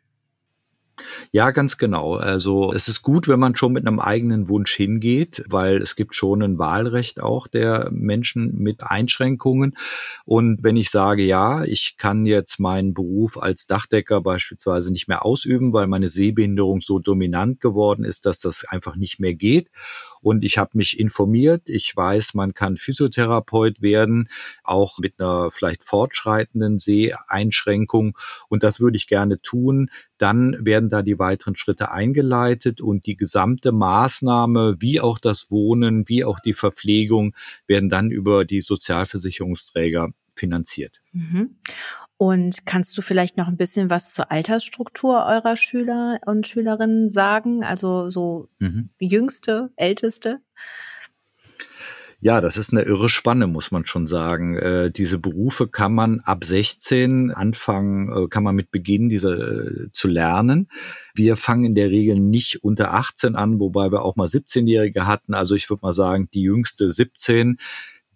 Ja, 1.32 1.52
ganz 1.52 1.78
genau. 1.78 2.16
Also 2.16 2.74
es 2.74 2.88
ist 2.88 3.02
gut, 3.02 3.28
wenn 3.28 3.40
man 3.40 3.56
schon 3.56 3.74
mit 3.74 3.86
einem 3.86 4.00
eigenen 4.00 4.50
Wunsch 4.50 4.74
hingeht, 4.74 5.44
weil 5.48 5.78
es 5.78 5.96
gibt 5.96 6.16
schon 6.16 6.42
ein 6.42 6.58
Wahlrecht 6.58 7.20
auch 7.20 7.48
der 7.48 7.90
Menschen 7.92 8.58
mit 8.58 8.84
Einschränkungen. 8.84 9.78
Und 10.26 10.64
wenn 10.64 10.76
ich 10.76 10.90
sage, 10.90 11.24
ja, 11.24 11.64
ich 11.64 11.98
kann 11.98 12.26
jetzt 12.26 12.60
meinen 12.60 12.94
Beruf 12.94 13.38
als 13.42 13.68
Dachdecker 13.68 14.22
beispielsweise 14.22 14.92
nicht 14.92 15.08
mehr 15.08 15.26
ausüben, 15.26 15.74
weil 15.74 15.88
meine 15.88 16.10
Sehbehinderung 16.10 16.82
so 16.82 17.00
dominant 17.00 17.62
geworden 17.62 18.04
ist, 18.04 18.26
dass 18.26 18.40
das 18.40 18.66
einfach 18.66 18.96
nicht 18.96 19.20
mehr 19.20 19.34
geht 19.36 19.70
und 20.22 20.44
ich 20.44 20.58
habe 20.58 20.72
mich 20.74 21.00
informiert. 21.00 21.64
Ich 21.66 21.96
weiß, 21.96 22.34
man 22.34 22.54
kann 22.54 22.78
Physiotherapeut 22.78 23.82
werden, 23.82 24.30
auch 24.64 24.98
mit 25.00 25.20
einer 25.20 25.52
vielleicht 25.52 25.84
fortschreitenden 25.84 26.80
Seheinschränkung. 26.80 28.18
Und 28.50 28.64
das 28.64 28.80
würde 28.80 28.98
ich 28.98 29.08
gerne 29.08 29.42
tun. 29.42 29.90
Dann 30.18 30.58
werden 30.66 30.87
werden 30.88 30.90
da 30.90 31.02
die 31.02 31.20
weiteren 31.20 31.56
Schritte 31.56 31.92
eingeleitet 31.92 32.82
und 32.82 33.06
die 33.06 33.18
gesamte 33.18 33.72
Maßnahme, 33.72 34.78
wie 34.80 35.02
auch 35.02 35.20
das 35.20 35.52
Wohnen, 35.52 36.08
wie 36.08 36.24
auch 36.24 36.40
die 36.40 36.54
Verpflegung, 36.54 37.36
werden 37.68 37.90
dann 37.90 38.12
über 38.12 38.46
die 38.46 38.62
Sozialversicherungsträger 38.62 40.10
finanziert. 40.36 41.02
Mhm. 41.12 41.58
Und 42.18 42.66
kannst 42.66 42.98
du 42.98 43.02
vielleicht 43.02 43.38
noch 43.38 43.48
ein 43.48 43.58
bisschen 43.58 43.90
was 43.90 44.14
zur 44.14 44.32
Altersstruktur 44.32 45.26
eurer 45.26 45.56
Schüler 45.56 46.20
und 46.26 46.48
Schülerinnen 46.48 47.08
sagen? 47.08 47.64
Also 47.64 48.10
so 48.10 48.48
mhm. 48.60 48.90
jüngste, 49.00 49.72
älteste? 49.76 50.40
Ja, 52.20 52.42
das 52.42 52.58
ist 52.58 52.74
eine 52.74 52.82
irre 52.82 53.10
Spanne, 53.10 53.46
muss 53.46 53.70
man 53.70 53.86
schon 53.86 54.08
sagen. 54.08 54.58
Äh, 54.58 54.90
diese 54.90 55.20
Berufe 55.20 55.68
kann 55.68 55.94
man 55.94 56.20
ab 56.22 56.44
16 56.44 57.30
anfangen, 57.30 58.12
äh, 58.12 58.28
kann 58.28 58.44
man 58.44 58.56
mit 58.56 58.72
beginnen, 58.72 59.08
diese 59.08 59.34
äh, 59.36 59.92
zu 59.92 60.08
lernen. 60.08 60.68
Wir 61.14 61.38
fangen 61.38 61.66
in 61.66 61.76
der 61.76 61.92
Regel 61.92 62.20
nicht 62.20 62.64
unter 62.64 62.96
18 62.96 63.36
an, 63.36 63.60
wobei 63.60 63.92
wir 63.92 64.02
auch 64.02 64.16
mal 64.16 64.26
17-Jährige 64.26 65.06
hatten. 65.06 65.36
Also 65.36 65.54
ich 65.54 65.70
würde 65.70 65.82
mal 65.84 65.94
sagen, 65.94 66.28
die 66.34 66.42
jüngste 66.42 66.90
17 66.90 67.60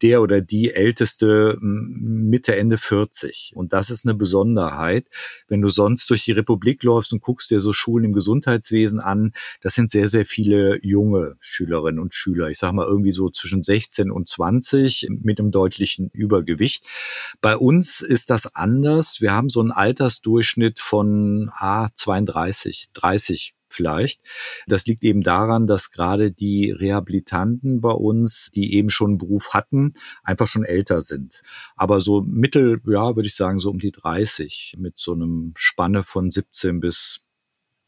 der 0.01 0.21
oder 0.21 0.41
die 0.41 0.73
älteste 0.73 1.57
Mitte, 1.61 2.55
Ende 2.55 2.77
40. 2.77 3.53
Und 3.55 3.73
das 3.73 3.89
ist 3.89 4.05
eine 4.05 4.15
Besonderheit. 4.15 5.07
Wenn 5.47 5.61
du 5.61 5.69
sonst 5.69 6.09
durch 6.09 6.23
die 6.25 6.31
Republik 6.31 6.83
läufst 6.83 7.13
und 7.13 7.21
guckst 7.21 7.51
dir 7.51 7.61
so 7.61 7.73
Schulen 7.73 8.05
im 8.05 8.13
Gesundheitswesen 8.13 8.99
an, 8.99 9.33
das 9.61 9.75
sind 9.75 9.89
sehr, 9.89 10.09
sehr 10.09 10.25
viele 10.25 10.79
junge 10.83 11.35
Schülerinnen 11.39 11.99
und 11.99 12.13
Schüler. 12.13 12.49
Ich 12.49 12.59
sage 12.59 12.75
mal 12.75 12.87
irgendwie 12.87 13.11
so 13.11 13.29
zwischen 13.29 13.63
16 13.63 14.11
und 14.11 14.27
20 14.27 15.07
mit 15.09 15.39
einem 15.39 15.51
deutlichen 15.51 16.09
Übergewicht. 16.13 16.85
Bei 17.41 17.55
uns 17.55 18.01
ist 18.01 18.29
das 18.29 18.55
anders. 18.55 19.21
Wir 19.21 19.33
haben 19.33 19.49
so 19.49 19.59
einen 19.59 19.71
Altersdurchschnitt 19.71 20.79
von 20.79 21.51
ah, 21.53 21.89
32, 21.93 22.89
30 22.93 23.55
vielleicht. 23.71 24.21
Das 24.67 24.85
liegt 24.85 25.03
eben 25.03 25.21
daran, 25.21 25.67
dass 25.67 25.91
gerade 25.91 26.31
die 26.31 26.71
Rehabilitanten 26.71 27.81
bei 27.81 27.91
uns, 27.91 28.49
die 28.53 28.73
eben 28.75 28.89
schon 28.89 29.11
einen 29.11 29.17
Beruf 29.17 29.53
hatten, 29.53 29.93
einfach 30.23 30.47
schon 30.47 30.63
älter 30.63 31.01
sind. 31.01 31.41
Aber 31.75 32.01
so 32.01 32.21
mittel, 32.21 32.81
ja, 32.87 33.15
würde 33.15 33.27
ich 33.27 33.35
sagen, 33.35 33.59
so 33.59 33.69
um 33.69 33.79
die 33.79 33.91
30 33.91 34.75
mit 34.77 34.97
so 34.97 35.13
einem 35.13 35.53
Spanne 35.55 36.03
von 36.03 36.31
17 36.31 36.79
bis 36.79 37.21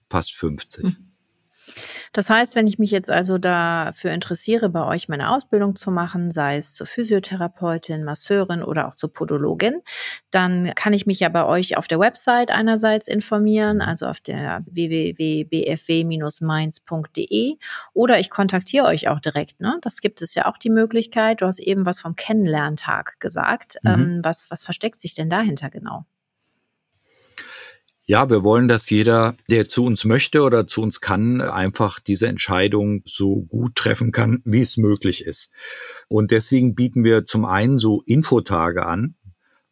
fast 0.09 0.33
50. 0.33 0.83
Mhm. 0.83 1.12
Das 2.13 2.29
heißt, 2.29 2.55
wenn 2.55 2.67
ich 2.67 2.79
mich 2.79 2.91
jetzt 2.91 3.09
also 3.09 3.39
dafür 3.39 4.11
interessiere, 4.11 4.69
bei 4.69 4.85
euch 4.85 5.09
meine 5.09 5.31
Ausbildung 5.31 5.75
zu 5.75 5.91
machen, 5.91 6.31
sei 6.31 6.55
es 6.57 6.73
zur 6.73 6.85
Physiotherapeutin, 6.85 8.03
Masseurin 8.03 8.61
oder 8.63 8.87
auch 8.87 8.93
zur 8.95 9.11
Podologin, 9.11 9.81
dann 10.29 10.75
kann 10.75 10.93
ich 10.93 11.07
mich 11.07 11.19
ja 11.19 11.29
bei 11.29 11.43
euch 11.43 11.75
auf 11.75 11.87
der 11.87 11.97
Website 11.99 12.51
einerseits 12.51 13.07
informieren, 13.07 13.81
also 13.81 14.05
auf 14.05 14.19
der 14.21 14.61
www.bfw-mainz.de 14.67 17.57
oder 17.93 18.19
ich 18.19 18.29
kontaktiere 18.29 18.85
euch 18.85 19.07
auch 19.07 19.19
direkt. 19.19 19.59
Ne? 19.59 19.79
Das 19.81 19.99
gibt 19.99 20.21
es 20.21 20.35
ja 20.35 20.45
auch 20.45 20.59
die 20.59 20.69
Möglichkeit. 20.69 21.41
Du 21.41 21.47
hast 21.47 21.57
eben 21.59 21.87
was 21.87 21.99
vom 21.99 22.15
Kennenlerntag 22.15 23.19
gesagt. 23.19 23.79
Mhm. 23.81 23.91
Ähm, 23.91 24.19
was, 24.23 24.51
was 24.51 24.63
versteckt 24.63 24.99
sich 24.99 25.15
denn 25.15 25.31
dahinter 25.31 25.71
genau? 25.71 26.05
Ja, 28.05 28.29
wir 28.29 28.43
wollen, 28.43 28.67
dass 28.67 28.89
jeder, 28.89 29.33
der 29.49 29.69
zu 29.69 29.85
uns 29.85 30.03
möchte 30.03 30.41
oder 30.41 30.67
zu 30.67 30.81
uns 30.81 30.99
kann, 30.99 31.39
einfach 31.39 32.01
diese 32.01 32.27
Entscheidung 32.27 33.01
so 33.05 33.43
gut 33.43 33.75
treffen 33.75 34.11
kann, 34.11 34.41
wie 34.43 34.59
es 34.59 34.75
möglich 34.75 35.23
ist. 35.25 35.51
Und 36.09 36.31
deswegen 36.31 36.75
bieten 36.75 37.05
wir 37.05 37.25
zum 37.25 37.45
einen 37.45 37.77
so 37.77 38.01
Infotage 38.05 38.85
an, 38.85 39.15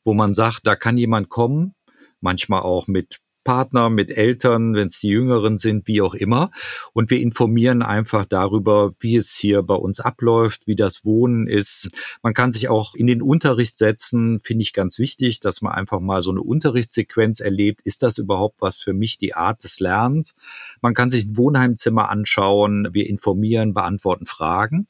wo 0.05 0.13
man 0.13 0.33
sagt, 0.33 0.65
da 0.65 0.77
kann 0.77 0.97
jemand 0.97 1.27
kommen, 1.27 1.75
manchmal 2.21 2.61
auch 2.61 2.87
mit 2.87 3.19
Partner, 3.43 3.89
mit 3.89 4.11
Eltern, 4.11 4.73
wenn 4.73 4.87
es 4.87 4.99
die 4.99 5.09
Jüngeren 5.09 5.57
sind, 5.57 5.87
wie 5.87 6.01
auch 6.01 6.13
immer. 6.13 6.51
Und 6.93 7.09
wir 7.09 7.19
informieren 7.19 7.81
einfach 7.81 8.25
darüber, 8.25 8.93
wie 8.99 9.15
es 9.15 9.33
hier 9.33 9.63
bei 9.63 9.75
uns 9.75 9.99
abläuft, 9.99 10.67
wie 10.67 10.75
das 10.75 11.05
Wohnen 11.05 11.47
ist. 11.47 11.89
Man 12.21 12.33
kann 12.33 12.51
sich 12.51 12.69
auch 12.69 12.93
in 12.95 13.07
den 13.07 13.21
Unterricht 13.21 13.77
setzen, 13.77 14.39
finde 14.41 14.63
ich 14.63 14.73
ganz 14.73 14.99
wichtig, 14.99 15.39
dass 15.39 15.61
man 15.61 15.73
einfach 15.73 15.99
mal 15.99 16.21
so 16.21 16.31
eine 16.31 16.41
Unterrichtssequenz 16.41 17.39
erlebt. 17.39 17.81
Ist 17.83 18.03
das 18.03 18.17
überhaupt 18.17 18.61
was 18.61 18.77
für 18.77 18.93
mich, 18.93 19.17
die 19.17 19.33
Art 19.33 19.63
des 19.63 19.79
Lernens? 19.79 20.35
Man 20.81 20.93
kann 20.93 21.11
sich 21.11 21.25
ein 21.25 21.37
Wohnheimzimmer 21.37 22.09
anschauen. 22.09 22.89
Wir 22.91 23.07
informieren, 23.07 23.73
beantworten 23.73 24.25
Fragen. 24.25 24.87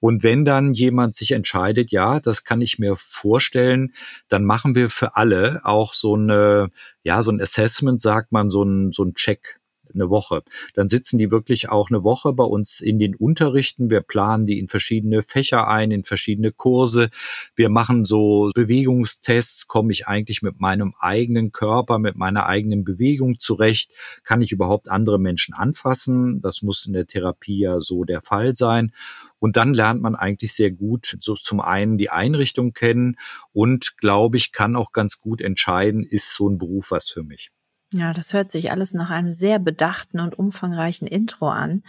Und 0.00 0.22
wenn 0.22 0.44
dann 0.44 0.74
jemand 0.74 1.14
sich 1.14 1.32
entscheidet, 1.32 1.90
ja, 1.90 2.20
das 2.20 2.44
kann 2.44 2.60
ich 2.60 2.78
mir 2.78 2.96
vorstellen, 2.96 3.94
dann 4.28 4.44
machen 4.44 4.74
wir 4.74 4.90
für 4.90 5.16
alle 5.16 5.60
auch 5.64 5.94
so 5.94 6.14
eine, 6.14 6.70
ja, 7.02 7.22
so 7.22 7.30
ein 7.30 7.40
Assessment, 7.40 8.00
sagt 8.00 8.32
man, 8.32 8.50
so 8.50 8.62
ein, 8.62 8.92
so 8.92 9.04
ein 9.04 9.14
Check 9.14 9.58
eine 9.96 10.10
Woche. 10.10 10.42
Dann 10.74 10.88
sitzen 10.88 11.18
die 11.18 11.30
wirklich 11.30 11.68
auch 11.68 11.90
eine 11.90 12.04
Woche 12.04 12.32
bei 12.32 12.44
uns 12.44 12.80
in 12.80 12.98
den 12.98 13.16
Unterrichten. 13.16 13.90
Wir 13.90 14.00
planen 14.00 14.46
die 14.46 14.58
in 14.58 14.68
verschiedene 14.68 15.22
Fächer 15.22 15.68
ein, 15.68 15.90
in 15.90 16.04
verschiedene 16.04 16.52
Kurse. 16.52 17.10
Wir 17.54 17.68
machen 17.68 18.04
so 18.04 18.50
Bewegungstests. 18.54 19.66
Komme 19.66 19.92
ich 19.92 20.06
eigentlich 20.06 20.42
mit 20.42 20.60
meinem 20.60 20.94
eigenen 21.00 21.52
Körper, 21.52 21.98
mit 21.98 22.16
meiner 22.16 22.46
eigenen 22.46 22.84
Bewegung 22.84 23.38
zurecht? 23.38 23.92
Kann 24.22 24.42
ich 24.42 24.52
überhaupt 24.52 24.88
andere 24.88 25.18
Menschen 25.18 25.54
anfassen? 25.54 26.40
Das 26.40 26.62
muss 26.62 26.86
in 26.86 26.92
der 26.92 27.06
Therapie 27.06 27.58
ja 27.58 27.80
so 27.80 28.04
der 28.04 28.22
Fall 28.22 28.54
sein. 28.54 28.92
Und 29.38 29.56
dann 29.56 29.74
lernt 29.74 30.00
man 30.00 30.14
eigentlich 30.14 30.54
sehr 30.54 30.70
gut 30.70 31.16
so 31.20 31.34
zum 31.34 31.60
einen 31.60 31.98
die 31.98 32.10
Einrichtung 32.10 32.72
kennen 32.72 33.16
und 33.52 33.96
glaube 33.98 34.36
ich, 34.38 34.52
kann 34.52 34.76
auch 34.76 34.92
ganz 34.92 35.20
gut 35.20 35.40
entscheiden, 35.40 36.04
ist 36.04 36.34
so 36.34 36.48
ein 36.48 36.58
Beruf 36.58 36.90
was 36.90 37.08
für 37.10 37.22
mich. 37.22 37.50
Ja, 37.92 38.12
das 38.12 38.32
hört 38.32 38.48
sich 38.48 38.70
alles 38.70 38.94
nach 38.94 39.10
einem 39.10 39.30
sehr 39.30 39.58
bedachten 39.58 40.20
und 40.20 40.38
umfangreichen 40.38 41.06
Intro 41.06 41.48
an. 41.48 41.82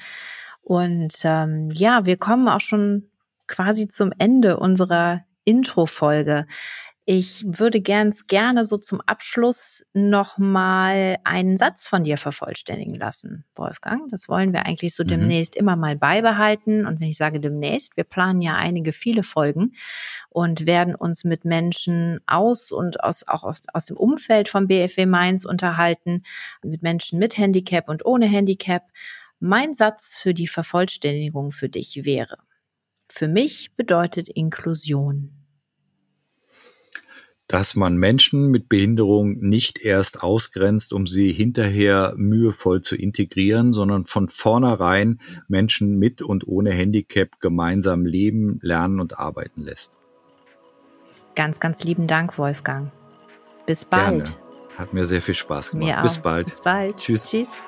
Und 0.61 1.13
ähm, 1.23 1.69
ja, 1.73 2.05
wir 2.05 2.17
kommen 2.17 2.47
auch 2.47 2.61
schon 2.61 3.09
quasi 3.47 3.87
zum 3.87 4.11
Ende 4.17 4.57
unserer 4.57 5.23
Intro-Folge. 5.45 6.45
Ich 7.09 7.45
würde 7.47 7.79
ganz 7.79 8.27
gerne 8.27 8.65
so 8.65 8.77
zum 8.77 8.99
Abschluss 8.99 9.81
nochmal 9.93 11.15
einen 11.23 11.55
Satz 11.55 11.87
von 11.87 12.03
dir 12.03 12.17
vervollständigen 12.17 12.95
lassen, 12.95 13.45
Wolfgang. 13.55 14.09
Das 14.11 14.27
wollen 14.27 14.51
wir 14.51 14.65
eigentlich 14.65 14.93
so 14.93 15.03
mhm. 15.03 15.07
demnächst 15.07 15.55
immer 15.55 15.77
mal 15.77 15.95
beibehalten. 15.95 16.85
Und 16.85 16.99
wenn 16.99 17.07
ich 17.07 17.15
sage 17.15 17.39
demnächst, 17.39 17.95
wir 17.95 18.03
planen 18.03 18.41
ja 18.41 18.55
einige 18.55 18.91
viele 18.91 19.23
Folgen 19.23 19.71
und 20.27 20.65
werden 20.65 20.95
uns 20.95 21.23
mit 21.23 21.45
Menschen 21.45 22.19
aus 22.27 22.73
und 22.73 23.01
aus, 23.01 23.25
auch 23.25 23.45
aus, 23.45 23.61
aus 23.71 23.85
dem 23.85 23.95
Umfeld 23.95 24.49
von 24.49 24.67
BFW 24.67 25.05
Mainz 25.05 25.45
unterhalten, 25.45 26.23
mit 26.61 26.81
Menschen 26.81 27.19
mit 27.19 27.37
Handicap 27.37 27.87
und 27.87 28.05
ohne 28.05 28.25
Handicap. 28.25 28.83
Mein 29.39 29.73
Satz 29.73 30.17
für 30.21 30.33
die 30.33 30.47
Vervollständigung 30.47 31.53
für 31.53 31.69
dich 31.69 32.03
wäre, 32.03 32.37
für 33.09 33.29
mich 33.29 33.77
bedeutet 33.77 34.27
Inklusion 34.27 35.36
dass 37.47 37.75
man 37.75 37.95
Menschen 37.97 38.49
mit 38.49 38.67
Behinderung 38.67 39.39
nicht 39.39 39.79
erst 39.79 40.21
ausgrenzt, 40.21 40.91
um 40.91 41.07
sie 41.07 41.31
hinterher 41.31 42.13
mühevoll 42.17 42.81
zu 42.81 42.95
integrieren, 42.95 43.71
sondern 43.71 44.05
von 44.05 44.29
vornherein 44.29 45.19
Menschen 45.47 45.97
mit 45.97 46.21
und 46.21 46.47
ohne 46.47 46.71
Handicap 46.71 47.39
gemeinsam 47.39 48.05
leben, 48.05 48.59
lernen 48.61 48.99
und 48.99 49.17
arbeiten 49.17 49.63
lässt. 49.63 49.91
Ganz, 51.35 51.59
ganz 51.59 51.83
lieben 51.83 52.07
Dank, 52.07 52.37
Wolfgang. 52.37 52.91
Bis 53.65 53.85
bald. 53.85 54.25
Gerne. 54.25 54.37
Hat 54.77 54.93
mir 54.93 55.05
sehr 55.05 55.21
viel 55.21 55.35
Spaß 55.35 55.71
gemacht. 55.71 56.03
Bis 56.03 56.17
bald. 56.17 56.45
Bis 56.45 56.61
bald. 56.61 56.97
Tschüss. 56.97 57.29
Tschüss. 57.29 57.63